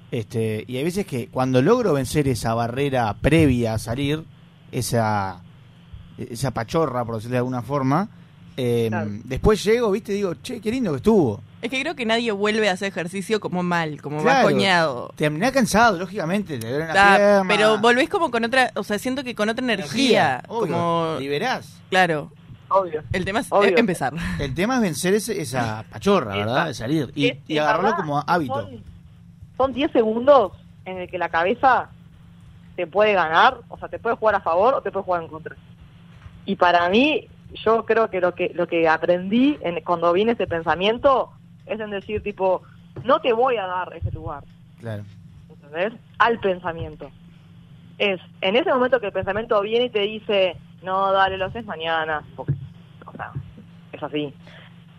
[0.09, 4.23] Este, y hay veces que cuando logro vencer esa barrera previa a salir,
[4.71, 5.41] esa,
[6.17, 8.09] esa pachorra, por decirlo de alguna forma,
[8.57, 9.09] eh, Claro.
[9.23, 11.41] después llego, viste, digo, che, qué lindo que estuvo.
[11.61, 14.45] Es que creo que nadie vuelve a hacer ejercicio como mal, como Claro.
[14.47, 15.13] bajoñado.
[15.15, 16.87] Terminás cansado, lógicamente, te duele
[17.47, 21.79] pero volvés como con otra, o sea, siento que con otra energía, obvio, como liberás.
[21.89, 22.31] claro.
[22.73, 23.03] Obvio.
[23.11, 23.67] El tema es Obvio.
[23.71, 24.13] eh, empezar.
[24.39, 26.67] El tema es vencer ese- esa pachorra, ¿verdad?
[26.67, 27.11] De salir.
[27.15, 28.61] Y, agarrarlo verdad, como hábito.
[28.61, 28.83] Son,
[29.57, 30.53] son 10 segundos
[30.85, 31.89] en el que la cabeza
[32.77, 35.27] te puede ganar, o sea, te puede jugar a favor o te puede jugar en
[35.27, 35.57] contra.
[36.45, 37.27] Y para mí,
[37.61, 41.29] yo creo que lo que lo que aprendí en, cuando viene ese pensamiento
[41.73, 42.61] es en decir, tipo,
[43.03, 44.43] no te voy a dar ese lugar,
[44.79, 45.03] Claro.
[45.49, 45.93] ¿entendés?
[46.19, 47.09] Al pensamiento.
[47.97, 51.65] Es en ese momento que el pensamiento viene y te dice, no, dale, lo haces
[51.65, 52.53] mañana, porque,
[53.05, 53.31] o sea,
[53.91, 54.33] es así.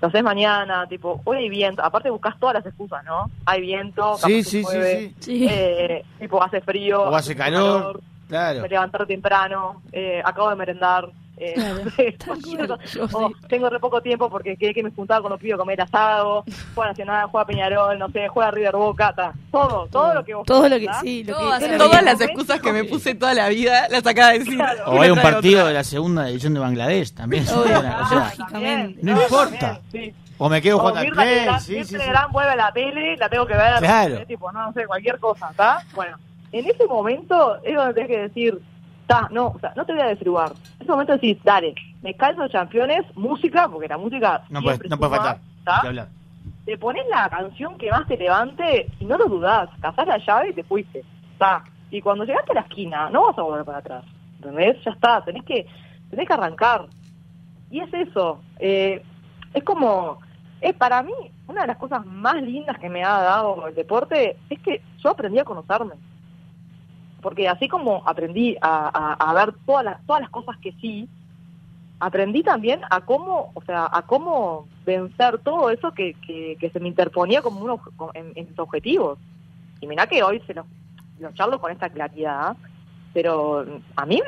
[0.01, 3.31] Lo haces mañana, tipo, hoy hay viento, aparte buscas todas las excusas, ¿no?
[3.47, 5.15] Hay viento, capaz Sí, sí, sí.
[5.21, 5.47] Sí.
[5.49, 8.01] eh, tipo hace frío, O hace calor.
[8.29, 8.63] Claro.
[8.63, 11.09] me levantar temprano, eh, acabo de merendar,
[11.43, 11.55] eh,
[12.19, 13.35] Claro, yo O sí.
[13.49, 16.45] tengo re poco tiempo porque quería que me juntaba con los pibes a comer asado,
[16.75, 19.33] juega Nacional, juega Peñarol, no sé, juega River Boca, ta.
[19.51, 21.01] todo, todo lo que vos Todo lo que ¿tá?
[21.01, 24.41] sí, lo que Todas las excusas que me puse toda la vida las acaba de
[24.41, 24.57] decir.
[24.57, 24.85] Claro.
[24.87, 25.69] O hay un partido otra.
[25.69, 27.45] de la segunda división de Bangladesh también.
[27.49, 27.79] Obvio.
[27.79, 29.01] o sea, Lógicamente.
[29.03, 29.81] no importa.
[29.83, 30.35] también, sí.
[30.39, 31.35] o me quedo jugando al play.
[31.41, 31.97] Legrand, Sí, sí,
[32.31, 33.79] vuelve a la tele, la tengo que ver.
[33.79, 34.27] Claro.
[34.27, 35.83] Tipo, no, no sé, cualquier cosa, ¿está?
[35.95, 36.17] Bueno,
[36.53, 38.61] en ese momento es donde tenés que decir,
[39.03, 40.51] está, no, o sea, no te voy a desfrugar.
[40.51, 44.99] En ese momento decís, dale, me calzo campeones, música, porque la música No puede, no
[44.99, 45.39] puede faltar.
[45.65, 46.09] ¿tá?
[46.65, 50.51] Te pones la canción que más te levante y no lo dudás, cazás la llave
[50.51, 51.65] y te fuiste, ¿está?
[51.91, 54.05] Y cuando llegaste a la esquina, no vas a volver para atrás,
[54.37, 54.83] ¿entendés?
[54.85, 55.67] Ya está, tenés que,
[56.11, 56.87] tenés que arrancar.
[57.71, 59.03] Y es eso, eh,
[59.53, 60.19] es como,
[60.61, 61.13] es para mí,
[61.49, 65.11] una de las cosas más lindas que me ha dado el deporte es que yo
[65.11, 65.95] aprendí a conocerme.
[67.23, 71.09] Porque así como aprendí a, ver todas las, todas las cosas que sí,
[72.01, 76.89] aprendí también a cómo, o sea, a cómo vencer todo eso que, que, se me
[76.89, 77.81] interponía como uno
[78.15, 79.19] en, en mis objetivos.
[79.81, 80.67] Y mirá que hoy se lo,
[81.21, 82.57] lo charlo con esta claridad,
[83.13, 84.21] pero a mí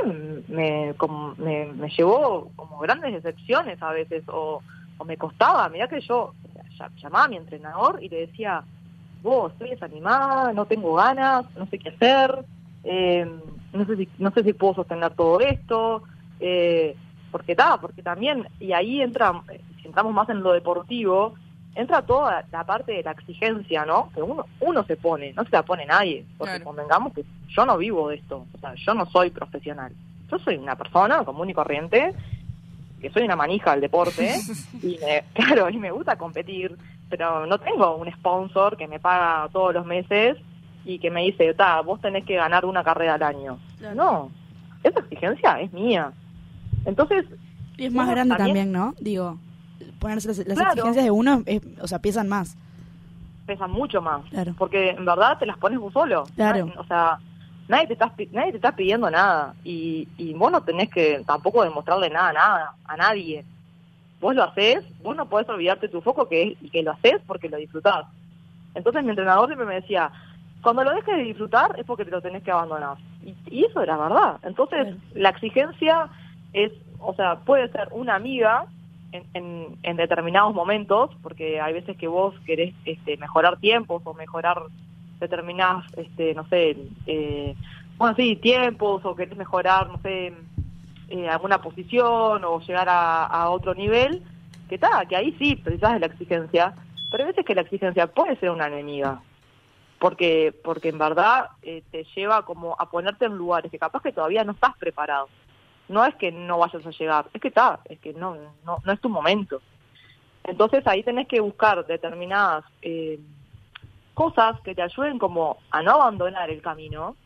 [0.48, 0.94] me,
[1.37, 4.62] me, me llevó como grandes decepciones a veces, o,
[4.98, 6.33] o me costaba, mirá que yo
[7.02, 8.62] llamaba a mi entrenador y le decía,
[9.22, 12.44] vos, estoy desanimada, no tengo ganas, no sé qué hacer,
[12.85, 13.27] eh,
[13.73, 16.03] no sé si no sé si puedo sostener todo esto,
[16.40, 16.94] eh,
[17.31, 21.35] porque está, porque también, y ahí entra, eh, si entramos más en lo deportivo,
[21.75, 24.11] entra toda la parte de la exigencia, ¿no?
[24.14, 26.64] Que uno, uno se pone, no se la pone nadie, porque Claro.
[26.66, 29.92] convengamos que yo no vivo de esto, o sea, yo no soy profesional,
[30.31, 32.12] yo soy una persona común y corriente,
[33.01, 34.40] que soy una manija del deporte,
[34.83, 36.77] y me, claro, y me gusta competir,
[37.11, 40.37] pero no tengo un sponsor que me paga todos los meses
[40.85, 43.59] y que me dice, ta, vos tenés que ganar una carrera al año.
[43.79, 43.94] Claro.
[43.94, 44.31] No,
[44.83, 46.12] esa exigencia es mía.
[46.85, 47.25] Entonces,
[47.77, 48.94] Y es más grande también- también, ¿no?
[49.01, 49.38] Digo,
[49.99, 50.70] ponerse las, las Claro.
[50.73, 52.57] exigencias de uno, es- o sea, pesan más.
[53.47, 54.25] pesan mucho más.
[54.31, 54.55] Claro.
[54.57, 56.25] Porque en verdad te las pones vos solo.
[56.35, 56.73] Claro.
[56.79, 57.18] O sea,
[57.68, 59.55] nadie te está, nadie te está pidiendo nada.
[59.62, 63.44] Y, y vos no tenés que tampoco demostrarle nada, nada a nadie.
[64.18, 67.20] Vos lo haces, vos no podés olvidarte tu foco que es, y que lo haces
[67.27, 68.07] porque lo disfrutás.
[68.75, 70.11] Entonces mi entrenador siempre me decía,
[70.64, 72.96] cuando lo dejes de disfrutar es porque te lo tenés que abandonar.
[73.22, 74.38] Y, y eso era verdad.
[74.42, 76.09] Entonces la exigencia
[76.53, 78.66] es, o sea, puede ser una amiga
[79.12, 84.14] en, en, en determinados momentos, porque hay veces que vos querés este, mejorar tiempos o
[84.14, 84.62] mejorar
[85.20, 87.55] determinadas, este, no sé, eh,
[87.96, 90.35] bueno, sí, tiempos o querés mejorar, no sé,
[91.09, 94.22] eh, alguna posición o llegar a, a otro nivel,
[94.68, 96.74] que está, que ahí sí precisás de la exigencia,
[97.11, 99.20] pero hay veces que la exigencia puede ser una enemiga,
[100.04, 104.12] porque porque en verdad eh, te lleva como a ponerte en lugares que capaz que
[104.12, 105.30] todavía no estás preparado.
[105.88, 108.36] No es que no vayas a llegar, es que está, es que no,
[108.66, 109.62] no, no es tu momento.
[110.42, 113.18] Entonces ahí tenés que buscar determinadas eh,
[114.12, 117.16] cosas que te ayuden como a no abandonar el camino,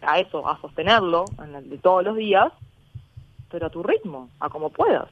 [0.00, 2.52] a eso, a sostenerlo en el de todos los días,
[3.48, 5.10] pero a tu ritmo, a como puedas.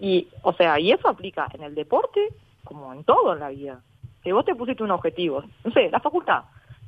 [0.00, 2.26] Y, o sea, y eso aplica en el deporte
[2.64, 3.82] como en todo en la vida.
[4.24, 6.44] Si vos te pusiste un objetivo, no sé, la facultad,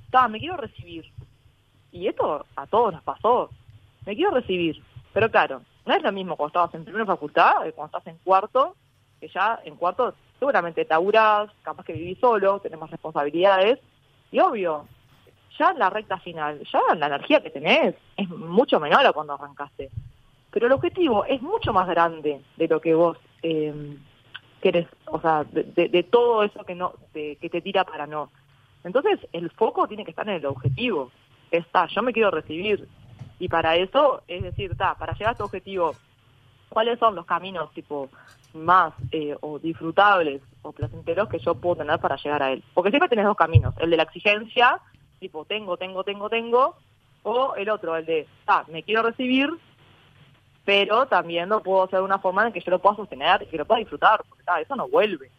[0.06, 1.04] está, me quiero recibir.
[1.92, 3.50] Y esto a todos nos pasó.
[4.06, 4.82] Me quiero recibir.
[5.12, 8.18] Pero claro, no es lo mismo cuando estabas en primera facultad que cuando estás en
[8.24, 8.74] cuarto,
[9.20, 10.94] que ya en cuarto seguramente te
[11.62, 13.78] capaz que vivís solo, tenés más responsabilidades.
[14.32, 14.86] Y obvio,
[15.58, 19.34] ya en la recta final, ya la energía que tenés es mucho menor a cuando
[19.34, 19.90] arrancaste.
[20.50, 23.96] Pero el objetivo es mucho más grande de lo que vos eh,
[24.72, 28.06] querés, o sea, de, de- de todo eso que no de- que te tira para
[28.06, 28.30] no.
[28.84, 31.10] Entonces, el foco tiene que estar en el objetivo.
[31.50, 32.88] Está, yo me quiero recibir.
[33.38, 35.94] Y para eso, es decir, está, para llegar a tu objetivo,
[36.68, 38.08] ¿cuáles son los caminos, tipo,
[38.54, 42.62] más eh, o disfrutables o placenteros que yo puedo tener para llegar a él.
[42.74, 44.80] Porque siempre tenés dos caminos, el de la exigencia,
[45.20, 46.74] tipo tengo, tengo, tengo, tengo,
[47.22, 49.48] o el otro, el de, ah, me quiero recibir,
[50.66, 53.46] pero también lo puedo hacer de una forma en que yo lo pueda sostener y
[53.46, 55.30] que lo pueda disfrutar, porque ah, eso no vuelve.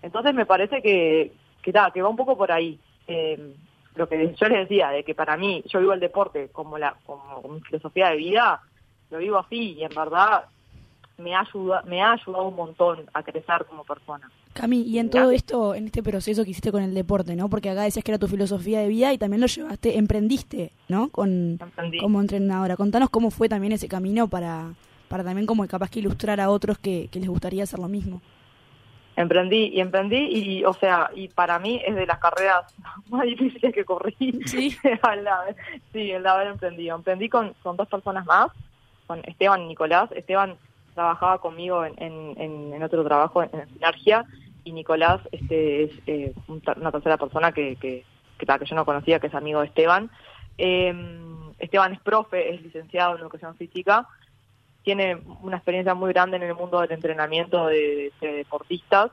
[0.00, 2.80] Entonces me parece que, que, ta, que va un poco por ahí.
[3.06, 3.54] Eh,
[3.94, 6.96] lo que yo les decía, de que para mí, yo vivo el deporte como, la,
[7.04, 8.62] como, como mi filosofía de vida,
[9.10, 10.46] lo vivo así y en verdad
[11.18, 14.30] me ha, ayuda, me ha ayudado un montón a crecer como persona.
[14.52, 17.48] Cami, y en todo esto, en este proceso que hiciste con el deporte, ¿no?
[17.48, 21.08] Porque acá decías que era tu filosofía de vida y también lo llevaste, emprendiste, ¿no?
[21.10, 21.98] Con, Emprendí.
[21.98, 22.76] como entrenadora.
[22.76, 24.72] Contanos cómo fue también ese camino para,
[25.08, 28.20] para también como capaz que ilustrar a otros que, que les gustaría hacer lo mismo.
[29.18, 32.66] Emprendí y emprendí y, o sea, y para mí es de las carreras
[33.08, 34.14] más difíciles que corrí.
[34.44, 34.76] Sí.
[34.84, 35.56] el haber-
[35.92, 36.96] sí, el de haber emprendido.
[36.96, 38.48] Emprendí con, con dos personas más,
[39.06, 40.10] con Esteban y Nicolás.
[40.12, 40.56] Esteban
[40.96, 44.24] trabajaba conmigo en, otro trabajo en, Sinergia
[44.64, 48.04] y Nicolás este es eh, una tercera persona que, que,
[48.36, 50.10] que, yo no conocía, que es amigo de Esteban.
[50.58, 50.92] Eh,
[51.60, 54.08] Esteban es profe, es licenciado en educación física
[54.86, 59.10] tiene una experiencia muy grande en el mundo del entrenamiento de, de deportistas.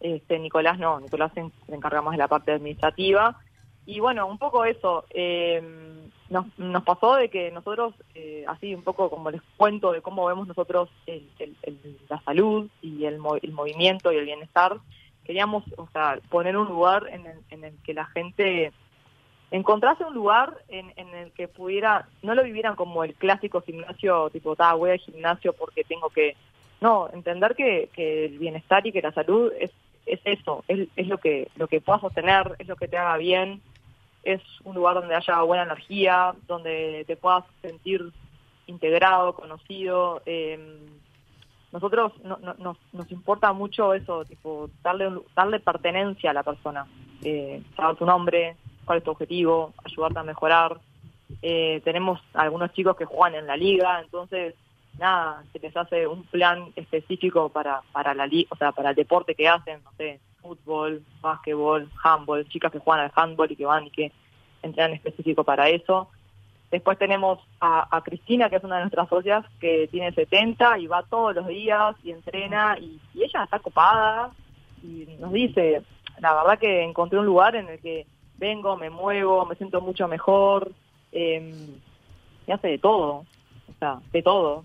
[0.00, 3.38] Este, Nicolás no, Nicolás se encarga más de la parte administrativa.
[3.86, 5.85] Y bueno, un poco eso, eh,
[6.28, 10.26] nos, nos pasó de que nosotros, eh, así un poco como les cuento de cómo
[10.26, 14.78] vemos nosotros el- el- la salud y el, el movimiento y el bienestar,
[15.24, 18.72] queríamos o sea, poner un lugar en el, en el que la gente
[19.50, 24.30] encontrase un lugar en, en el que pudiera, no lo vivieran como el clásico gimnasio,
[24.30, 26.36] tipo, ta, voy al gimnasio porque tengo que,
[26.80, 29.70] no, entender que, que el bienestar y que la salud es,
[30.04, 33.16] es eso, es, es lo que lo que puedas sostener, es lo que te haga
[33.16, 33.60] bien,
[34.26, 38.12] es un lugar donde haya buena energía, donde te puedas sentir
[38.66, 40.22] integrado, conocido.
[40.26, 40.58] eh,
[41.72, 46.86] nosotros no, no- nos, nos importa mucho eso, tipo darle darle pertenencia a la persona,
[47.22, 50.78] eh, saber tu nombre, cuál es tu objetivo, ayudarte a mejorar.
[51.42, 54.54] Eh, tenemos algunos chicos que juegan en la liga, entonces
[54.98, 58.96] nada, se les hace un plan específico para para la li- o sea, para el
[58.96, 63.66] deporte que hacen, no sé, fútbol, básquetbol, handball, chicas que juegan al handball y que
[63.66, 64.12] van y que
[64.62, 66.08] entrenan específico para eso.
[66.70, 71.04] Después tenemos a, Cristina, que es una de nuestras socias, que tiene 70 y va
[71.04, 74.32] todos los días y entrena y, ella está copada
[74.82, 75.82] y nos dice,
[76.20, 78.06] la verdad que encontré un lugar en el que
[78.36, 80.72] vengo, me muevo, me siento mucho mejor,
[81.12, 81.54] eh,
[82.46, 83.24] y hace de todo,
[83.68, 84.64] o sea, de todo.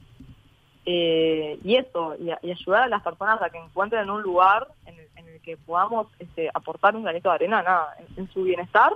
[0.85, 5.07] Eh, y eso, y, ayudar a las personas a que encuentren un lugar en el,
[5.41, 8.93] que podamos este, aportar un granito de arena nada, en, en su bienestar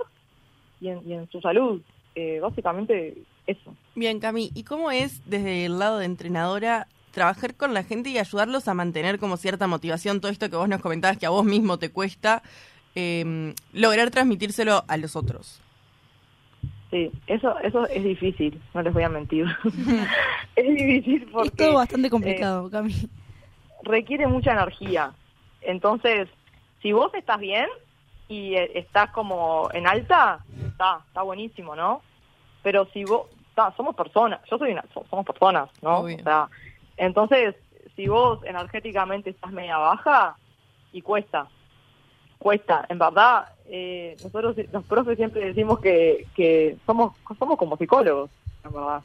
[0.80, 1.82] y en, y en su salud.
[2.14, 3.74] Eh, básicamente eso.
[3.94, 8.18] Bien, Cami, ¿y cómo es desde el lado de entrenadora trabajar con la gente y
[8.18, 11.44] ayudarlos a mantener como cierta motivación, todo esto que vos nos comentabas que a vos
[11.44, 12.42] mismo te cuesta,
[12.94, 15.60] eh, lograr transmitírselo a los otros?
[16.90, 19.46] Sí, eso, eso es difícil, no les voy a mentir.
[20.56, 21.48] es difícil porque...
[21.48, 22.94] es todo bastante complicado, Cami.
[23.82, 25.12] requiere mucha energía.
[25.62, 26.28] Entonces,
[26.82, 27.66] si vos estás bien
[28.28, 32.02] y eh, estás como en alta, está, está buenísimo, ¿no?
[32.62, 35.98] Pero si vos, ta, somos personas, yo soy una, so- somos personas, ¿no?
[35.98, 36.16] Obvio.
[36.16, 36.48] O sea,
[36.96, 37.54] entonces,
[37.96, 40.36] si vos energéticamente estás media baja,
[40.92, 41.46] y cuesta,
[42.38, 42.84] cuesta.
[42.88, 48.30] En verdad, eh, nosotros los profes siempre decimos que, que somos, somos como psicólogos,
[48.64, 49.02] en verdad.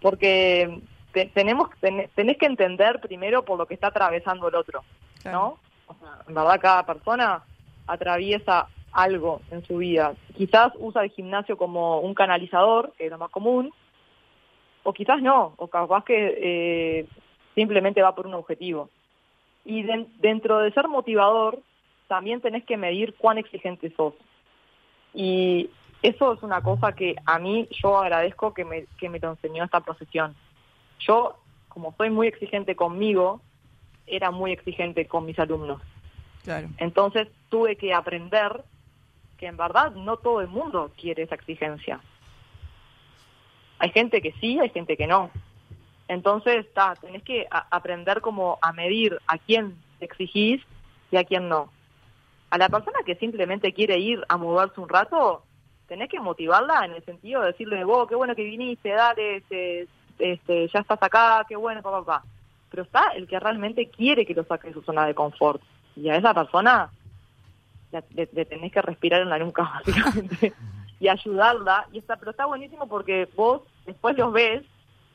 [0.00, 0.80] Porque
[1.12, 4.82] te- tenemos, ten- tenés que entender primero por lo que está atravesando el otro.
[5.24, 5.58] ¿no?
[5.86, 7.42] O sea, en verdad cada persona
[7.86, 10.14] atraviesa algo en su vida.
[10.36, 13.70] Quizás usa el gimnasio como un canalizador, que es lo más común,
[14.82, 17.06] o quizás no, o capaz que eh,
[17.54, 18.88] simplemente va por un objetivo.
[19.64, 21.58] Y den- dentro de ser motivador,
[22.10, 24.14] también tenés que medir cuán exigente sos.
[25.14, 25.70] Y
[26.02, 29.62] eso es una cosa que a mí yo agradezco que me, que me lo enseñó
[29.62, 30.34] esta profesión.
[30.98, 33.40] Yo, como soy muy exigente conmigo,
[34.08, 35.80] era muy exigente con mis alumnos.
[36.42, 36.68] Claro.
[36.78, 38.64] Entonces tuve que aprender
[39.38, 42.00] que en verdad no todo el mundo quiere esa exigencia.
[43.78, 45.30] Hay gente que sí, hay gente que no.
[46.08, 50.60] Entonces, ta, tenés que aprender como a medir a quién te exigís
[51.12, 51.70] y a quién no.
[52.50, 55.44] A la persona que simplemente quiere ir a moverse un rato,
[55.86, 59.88] tenés que motivarla en el sentido de decirle, vos, qué bueno que viniste, dale, este,
[60.18, 62.24] este, ya estás acá, qué bueno, papá, papá.
[62.70, 65.62] Pero está el que realmente quiere que lo saque de su zona de confort.
[65.96, 66.90] Y a esa persona
[68.14, 70.52] le tenés que respirar en la nuca, básicamente,
[71.00, 71.86] y ayudarla.
[71.92, 74.62] Y está, pero está buenísimo porque vos después los ves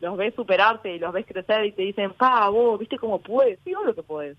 [0.01, 3.59] los ves superarse y los ves crecer y te dicen, pa, vos, ¿viste cómo puedes?
[3.63, 4.38] Sí, obvio que puedes.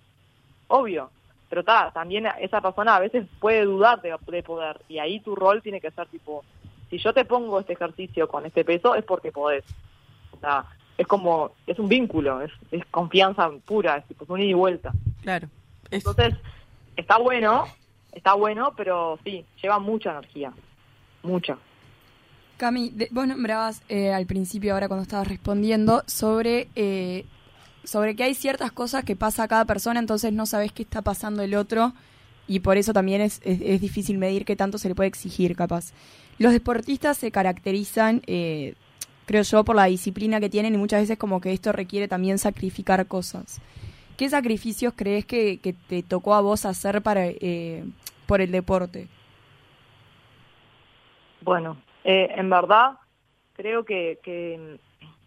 [0.69, 1.11] Obvio.
[1.49, 4.81] Pero ta, también esa persona a veces puede dudar de, de poder.
[4.89, 6.45] Y ahí tu rol tiene que ser tipo,
[6.91, 9.65] si yo te pongo este ejercicio con este peso es porque podés.
[10.33, 10.65] O sea,
[10.99, 14.55] es como, es un vínculo, es, es confianza pura, es tipo, es un ida y
[14.55, 14.93] vuelta.
[15.23, 15.49] Claro.
[15.91, 16.35] Es- Entonces,
[16.97, 17.65] está bueno,
[18.13, 20.53] está bueno, pero sí, lleva mucha energía.
[21.23, 21.59] Mucha.
[22.57, 27.25] Cami, de- vos nombrabas eh, al principio, ahora cuando estabas respondiendo, sobre, eh,
[27.87, 31.03] sobre que hay ciertas cosas que pasa a cada persona, entonces no sabes qué está
[31.03, 31.93] pasando el otro
[32.49, 35.93] y por eso también es, es, difícil medir qué tanto se le puede exigir, capaz.
[36.39, 38.75] Los deportistas se caracterizan, eh,
[39.25, 42.39] creo yo, por la disciplina que tienen y muchas veces como que esto requiere también
[42.39, 43.61] sacrificar cosas.
[44.17, 47.85] ¿Qué sacrificios crees que, que te tocó a vos hacer para, eh,
[48.27, 49.09] por el deporte?
[51.41, 52.99] Bueno, eh, en verdad,
[53.55, 54.79] creo que, que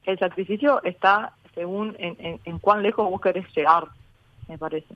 [0.05, 3.89] el sacrificio está según en, en- cuán lejos vos querés llegar,
[4.47, 4.95] me parece.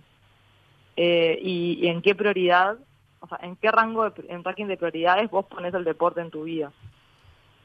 [0.96, 2.78] Eh, y, en qué prioridad,
[3.20, 6.30] o sea, en qué rango, de, en ranking de prioridades vos pones el deporte en
[6.32, 6.72] tu vida.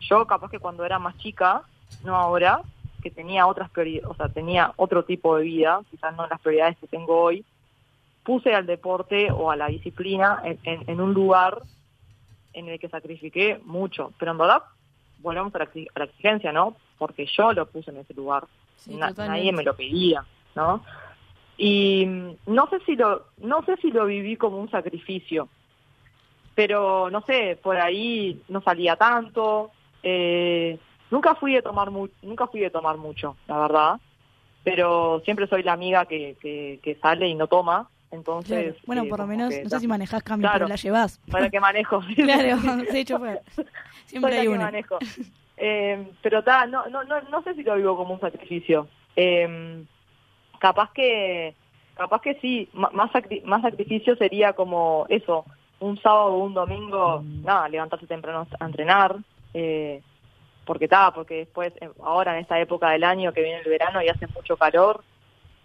[0.00, 1.62] Yo, capaz que cuando era más chica,
[2.02, 2.60] no ahora,
[3.00, 6.76] que tenía otras prioridades, o sea, tenía otro tipo de vida, quizás no las prioridades
[6.78, 7.44] que tengo hoy,
[8.24, 11.62] puse al deporte o a la disciplina en, en- en un lugar
[12.52, 14.12] en el que sacrifiqué mucho.
[14.18, 14.62] Pero en verdad,
[15.18, 15.58] volvemos a
[15.98, 16.74] la exigencia, ¿no?
[16.98, 18.44] Porque yo lo puse en ese lugar.
[18.78, 20.24] Sí, Na- nadie me lo pedía,
[20.54, 20.82] ¿no?
[21.56, 25.48] Y mm, no sé si lo, no sé si lo viví como un sacrificio,
[26.54, 29.70] pero no sé, por ahí no salía tanto.
[30.02, 30.78] eh,
[31.10, 34.00] nunca fui de tomar mu- nunca fui de tomar mucho, la verdad.
[34.64, 37.88] Pero siempre soy la amiga que, que, que sale y no toma.
[38.10, 38.78] Entonces, Claro.
[38.86, 40.64] Bueno, eh, por lo menos, no sé si manejás cambio, Claro.
[40.66, 41.20] pero la llevas.
[41.30, 42.00] para que manejo.
[42.16, 42.56] Claro,
[42.92, 43.18] de hecho.
[44.06, 44.64] Siempre soy hay la que una.
[44.64, 44.98] manejo.
[45.60, 48.88] Eh, pero ta, no, no, no, no sé si lo vivo como un sacrificio.
[49.16, 49.82] Eh,
[50.58, 51.54] capaz que,
[51.94, 55.44] capaz que sí, más, sacri- más sacrificio sería como eso,
[55.80, 59.16] un sábado o un domingo, nada, levantarse temprano a entrenar,
[59.54, 60.02] eh,
[60.64, 64.02] porque está, porque después, eh, ahora en esta época del año que viene el verano
[64.02, 65.02] y hace mucho calor,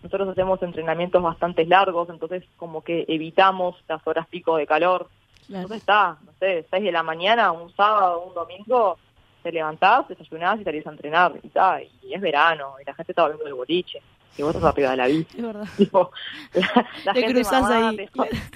[0.01, 5.07] nosotros hacemos entrenamientos bastante largos, entonces como que evitamos las horas pico de calor.
[5.47, 5.63] Claro.
[5.63, 8.97] Entonces está, no sé, 6 de la mañana, un sábado, un domingo,
[9.43, 11.33] te levantás, desayunás y salís a entrenar.
[11.43, 14.01] Y, ta, y es verano, y la gente está volviendo del boliche,
[14.37, 15.37] y vos estás arriba de la bici.
[15.37, 15.67] Es verdad.
[15.77, 16.11] Tipo,
[16.53, 17.97] la, la Te gente cruzás mamá ahí.
[17.97, 18.09] Te,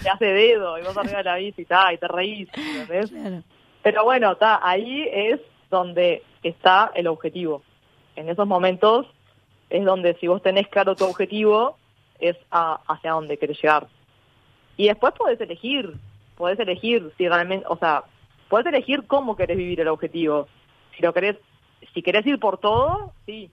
[0.03, 3.11] te hace dedo, y vos arriba de la bici, ta, y te reís, ¿entendés?
[3.11, 3.43] Claro.
[3.83, 7.61] Pero bueno, está ahí es donde está el objetivo.
[8.15, 9.05] En esos momentos
[9.69, 11.77] es donde si vos tenés claro tu objetivo,
[12.19, 13.88] es a- hacia dónde querés llegar.
[14.75, 15.93] Y después podés elegir,
[16.35, 18.03] podés elegir si realmente, o sea,
[18.49, 20.47] podés elegir cómo querés vivir el objetivo.
[20.98, 21.38] Si lo querés,
[21.93, 23.50] si querés ir por todo, sí,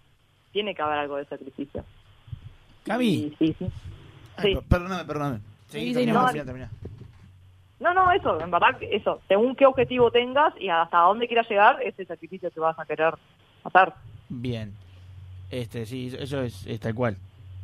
[0.53, 1.85] tiene que haber algo de sacrificio.
[2.85, 3.35] Cami.
[3.39, 3.67] Sí, sí.
[4.37, 4.55] Ay, Sí.
[4.55, 5.39] per- perdóname, perdóname.
[5.69, 6.25] Sí, sí, terminá, no.
[6.27, 6.71] terminá, terminá.
[7.81, 11.49] No, no, eso, en verdad, que eso, según qué objetivo tengas y hasta dónde quieras
[11.49, 13.15] llegar, es el sacrificio que vas a querer
[13.65, 13.93] hacer.
[14.29, 14.73] Bien.
[15.51, 17.17] Este, sí, eso- eso es, es tal cual.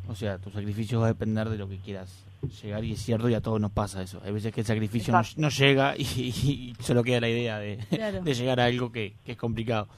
[0.09, 2.25] O sea, tu sacrificio va a depender de lo que quieras
[2.63, 4.21] llegar y es cierto y a todos nos pasa eso.
[4.25, 8.21] Hay veces que el sacrificio no, llega y, y solo queda la idea de, Claro.
[8.25, 9.89] de llegar a algo que, que es complicado.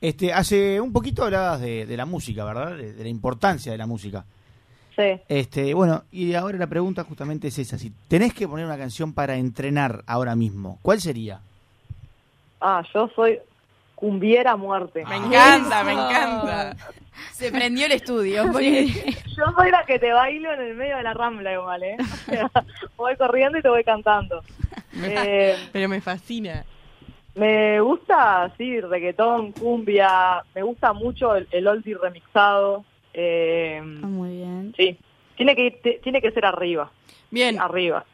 [0.00, 2.76] Este, hace un poquito hablabas de, de la música, ¿verdad?
[2.76, 4.24] De, de la importancia de la música.
[4.94, 5.20] Sí.
[5.28, 7.78] Este, bueno, y ahora la pregunta justamente es esa.
[7.78, 11.40] Si tenés que poner una canción para entrenar ahora mismo, ¿cuál sería?
[12.60, 13.38] Ah, yo soy
[13.94, 15.04] cumbiera muerte.
[15.06, 16.08] Me encanta, me Eso.
[16.10, 16.76] encanta.
[17.32, 18.44] Se prendió el estudio.
[19.36, 21.96] Yo soy la que te bailo en el medio de la rambla igual, ¿eh?
[22.00, 22.50] O sea,
[22.96, 24.42] voy corriendo y te voy cantando.
[24.98, 26.64] Eh, Pero me fascina.
[27.34, 32.82] me gusta, sí, reggaetón, cumbia, me gusta mucho el, el oldie remixado.
[33.12, 34.74] Eh, Ah, muy bien.
[34.74, 34.96] sí,
[35.36, 36.90] tiene que, tiene que ser arriba,
[37.30, 38.06] Bien, arriba.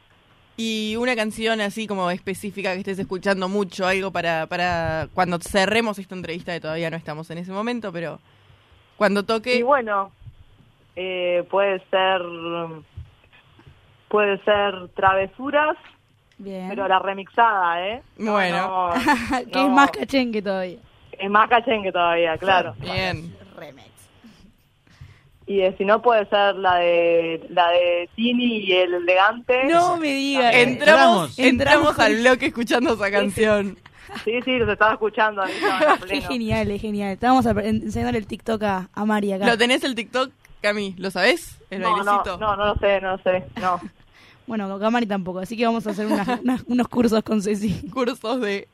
[0.57, 6.01] y una canción así como específica que estés escuchando mucho, algo para, para cuando cerremos
[6.01, 8.19] esta entrevista, que todavía no estamos en ese momento, pero
[8.97, 9.55] cuando toque...
[9.57, 10.11] Y bueno,
[10.97, 12.21] eh, puede ser,
[14.09, 15.77] puede ser travesuras,
[16.39, 16.69] Bien.
[16.69, 18.03] pero la remixada, ¿eh?
[18.19, 18.91] No, Bueno.
[18.95, 18.95] no,
[19.53, 19.65] que no.
[19.67, 20.79] es más cachengue todavía.
[21.19, 22.75] Es más cachengue todavía, claro.
[22.81, 23.35] Bien.
[23.57, 23.89] Remix.
[25.47, 29.65] Y eh, si no puede ser la de la de Tini y el elegante.
[29.65, 30.55] No me digas.
[30.55, 31.39] Entramos, Entramos.
[31.39, 33.77] entramos al bloque escuchando esa canción.
[34.25, 35.43] Sí, sí, los estaba escuchando.
[35.43, 35.53] ahí
[36.01, 36.29] Qué pleno.
[36.29, 37.19] genial, es genial.
[37.19, 39.47] Te vamos a pre- enseñar el TikTok a, a Mari acá.
[39.47, 40.31] ¿Lo tenés el TikTok,
[40.63, 40.95] Cami?
[40.97, 41.59] ¿Lo sabés?
[41.71, 42.39] El No, no, bailecito.
[42.39, 43.45] no, no lo sé, no lo sé.
[43.61, 43.81] No.
[44.45, 47.89] Bueno, con Mari tampoco, así que vamos a hacer unas- unas- unos cursos con Ceci.
[47.93, 48.67] Cursos de...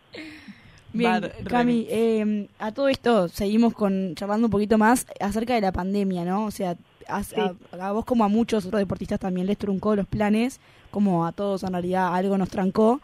[0.94, 5.60] Bien, Bad Cami, eh, a todo esto seguimos con charlando un poquito más acerca de
[5.60, 6.46] la pandemia, ¿no?
[6.46, 6.74] O sea,
[7.06, 7.36] a, Sí.
[7.38, 10.58] a- a vos como a muchos otros deportistas también les truncó los planes,
[10.90, 13.00] como a todos en realidad algo nos trancó.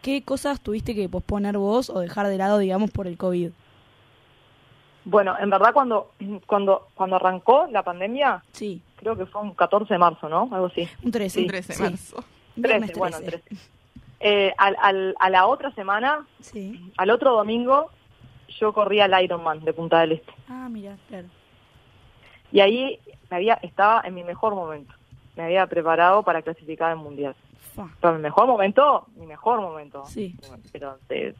[0.00, 3.50] ¿Qué cosas tuviste que posponer vos o dejar de lado, digamos, por el COVID?
[5.04, 6.12] Bueno, en verdad cuando,
[6.46, 10.48] cuando, cuando arrancó la pandemia, Sí, creo que fue un 14 de marzo, ¿no?
[10.52, 10.88] Algo así.
[11.02, 11.40] un 13.
[11.42, 11.82] Un 13 de sí.
[11.82, 12.24] marzo.
[12.56, 13.38] Viernes 13, bueno, 13.
[13.48, 13.56] 13.
[14.20, 16.90] Eh, al, al, a la otra semana, Sí.
[16.96, 17.90] al otro domingo,
[18.60, 20.32] yo corría el Ironman de Punta del Este.
[20.48, 21.28] Ah, mira, claro.
[22.50, 22.98] Y ahí
[23.30, 24.94] me había, estaba en mi mejor momento.
[25.36, 27.34] Me había preparado para clasificar al Mundial.
[27.74, 27.88] Fa.
[28.00, 30.04] Pero mi mejor momento, mi mejor momento.
[30.06, 30.34] Sí.
[30.72, 31.34] Pero de-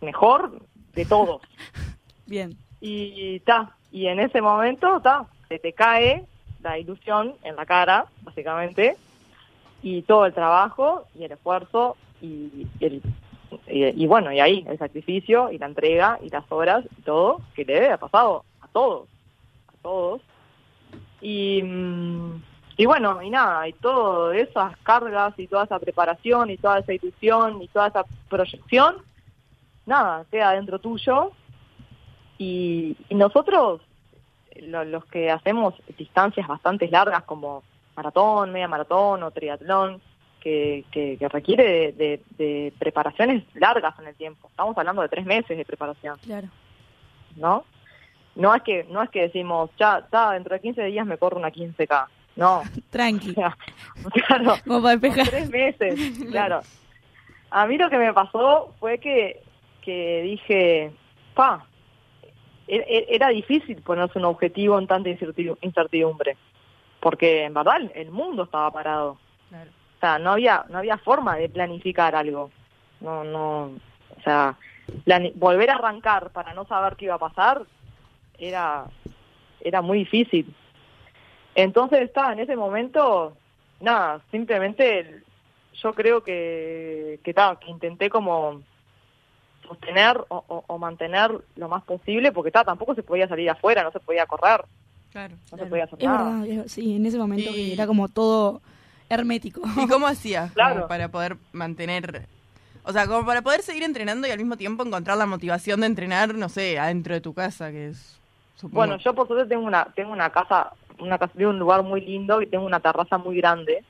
[0.00, 0.60] mejor
[0.94, 1.42] de todos.
[2.26, 2.56] Bien.
[2.86, 6.26] Y ta, y en ese momento ta, se te cae
[6.62, 8.98] la ilusión en la cara, básicamente,
[9.82, 13.00] y todo el trabajo y el esfuerzo y, el
[13.68, 17.64] y, bueno, y ahí el sacrificio y la entrega y las horas y todo que
[17.64, 19.08] le debe haber pasado a todos,
[19.68, 20.20] a todos.
[21.22, 22.42] Y, mm,
[22.76, 26.92] y bueno, y nada, y todas esas cargas y toda esa preparación y toda esa
[26.92, 28.96] ilusión y toda esa proyección,
[29.86, 31.32] nada, queda dentro tuyo
[32.38, 33.80] y, y nosotros,
[34.62, 37.62] lo- los que hacemos distancias bastante largas como
[37.96, 40.00] maratón, media maratón o triatlón,
[40.40, 44.48] que, que, que requiere de, de- de preparaciones largas en el tiempo.
[44.48, 46.48] Estamos hablando de tres meses de preparación, Claro.
[47.36, 47.64] ¿no?
[48.36, 51.38] No es que no es que decimos, ya, está, dentro de 15 días me corro
[51.38, 52.06] una 15K.
[52.36, 53.30] No, Tranqui.
[53.30, 53.56] o sea,
[54.26, 55.28] claro, Como para despejar.
[55.28, 56.60] tres meses, claro.
[57.50, 59.40] A mí lo que me pasó fue que,
[59.82, 60.90] que dije,
[61.34, 61.64] pa,
[62.66, 66.36] era difícil ponerse un objetivo en tanta incertidu- incertidumbre,
[67.00, 69.18] porque en verdad el- mundo estaba parado.
[69.48, 69.70] Claro.
[69.96, 72.50] O sea, no había, no había forma de planificar algo.
[73.00, 74.56] No, no, o sea,
[75.34, 77.62] volver a arrancar para no saber qué iba a pasar
[78.38, 78.86] era,
[79.60, 80.54] era muy difícil.
[81.54, 83.36] Entonces estaba en ese momento,
[83.80, 85.22] nada, simplemente
[85.74, 88.62] yo creo que, que, ta, que intenté como
[89.66, 93.82] sostener o, o- o mantener lo más posible, porque ta, tampoco se podía salir afuera,
[93.82, 94.64] no se podía correr,
[95.12, 95.36] Claro.
[95.52, 96.40] no se podía hacer Es nada.
[96.40, 98.60] verdad, es- sí, en ese momento que Y- era como todo
[99.08, 99.60] hermético.
[99.86, 100.88] ¿Y cómo hacías como Claro.
[100.88, 102.26] para poder mantener,
[102.84, 105.86] o sea, como para poder seguir entrenando y al mismo tiempo encontrar la motivación de
[105.86, 108.18] entrenar, no sé, adentro de tu casa, que es,
[108.56, 108.76] supongo.
[108.76, 112.00] Bueno, yo por suerte tengo una tengo una casa, una casa de un lugar muy
[112.00, 113.82] lindo y tengo una terraza muy grande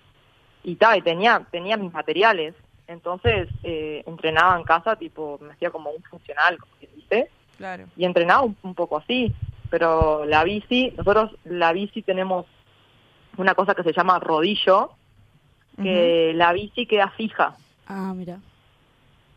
[0.63, 2.55] y ta, y tenía tenía mis materiales,
[2.87, 7.85] entonces eh, entrenaba en casa, tipo me hacía como un funcional, como que dice, Claro.
[7.97, 9.33] y entrenaba un, un poco así,
[9.71, 12.47] pero la bici, nosotros la bici tenemos
[13.37, 14.91] una cosa que se llama rodillo,
[15.83, 17.57] que la bici queda fija,
[17.87, 18.39] Ah, mira.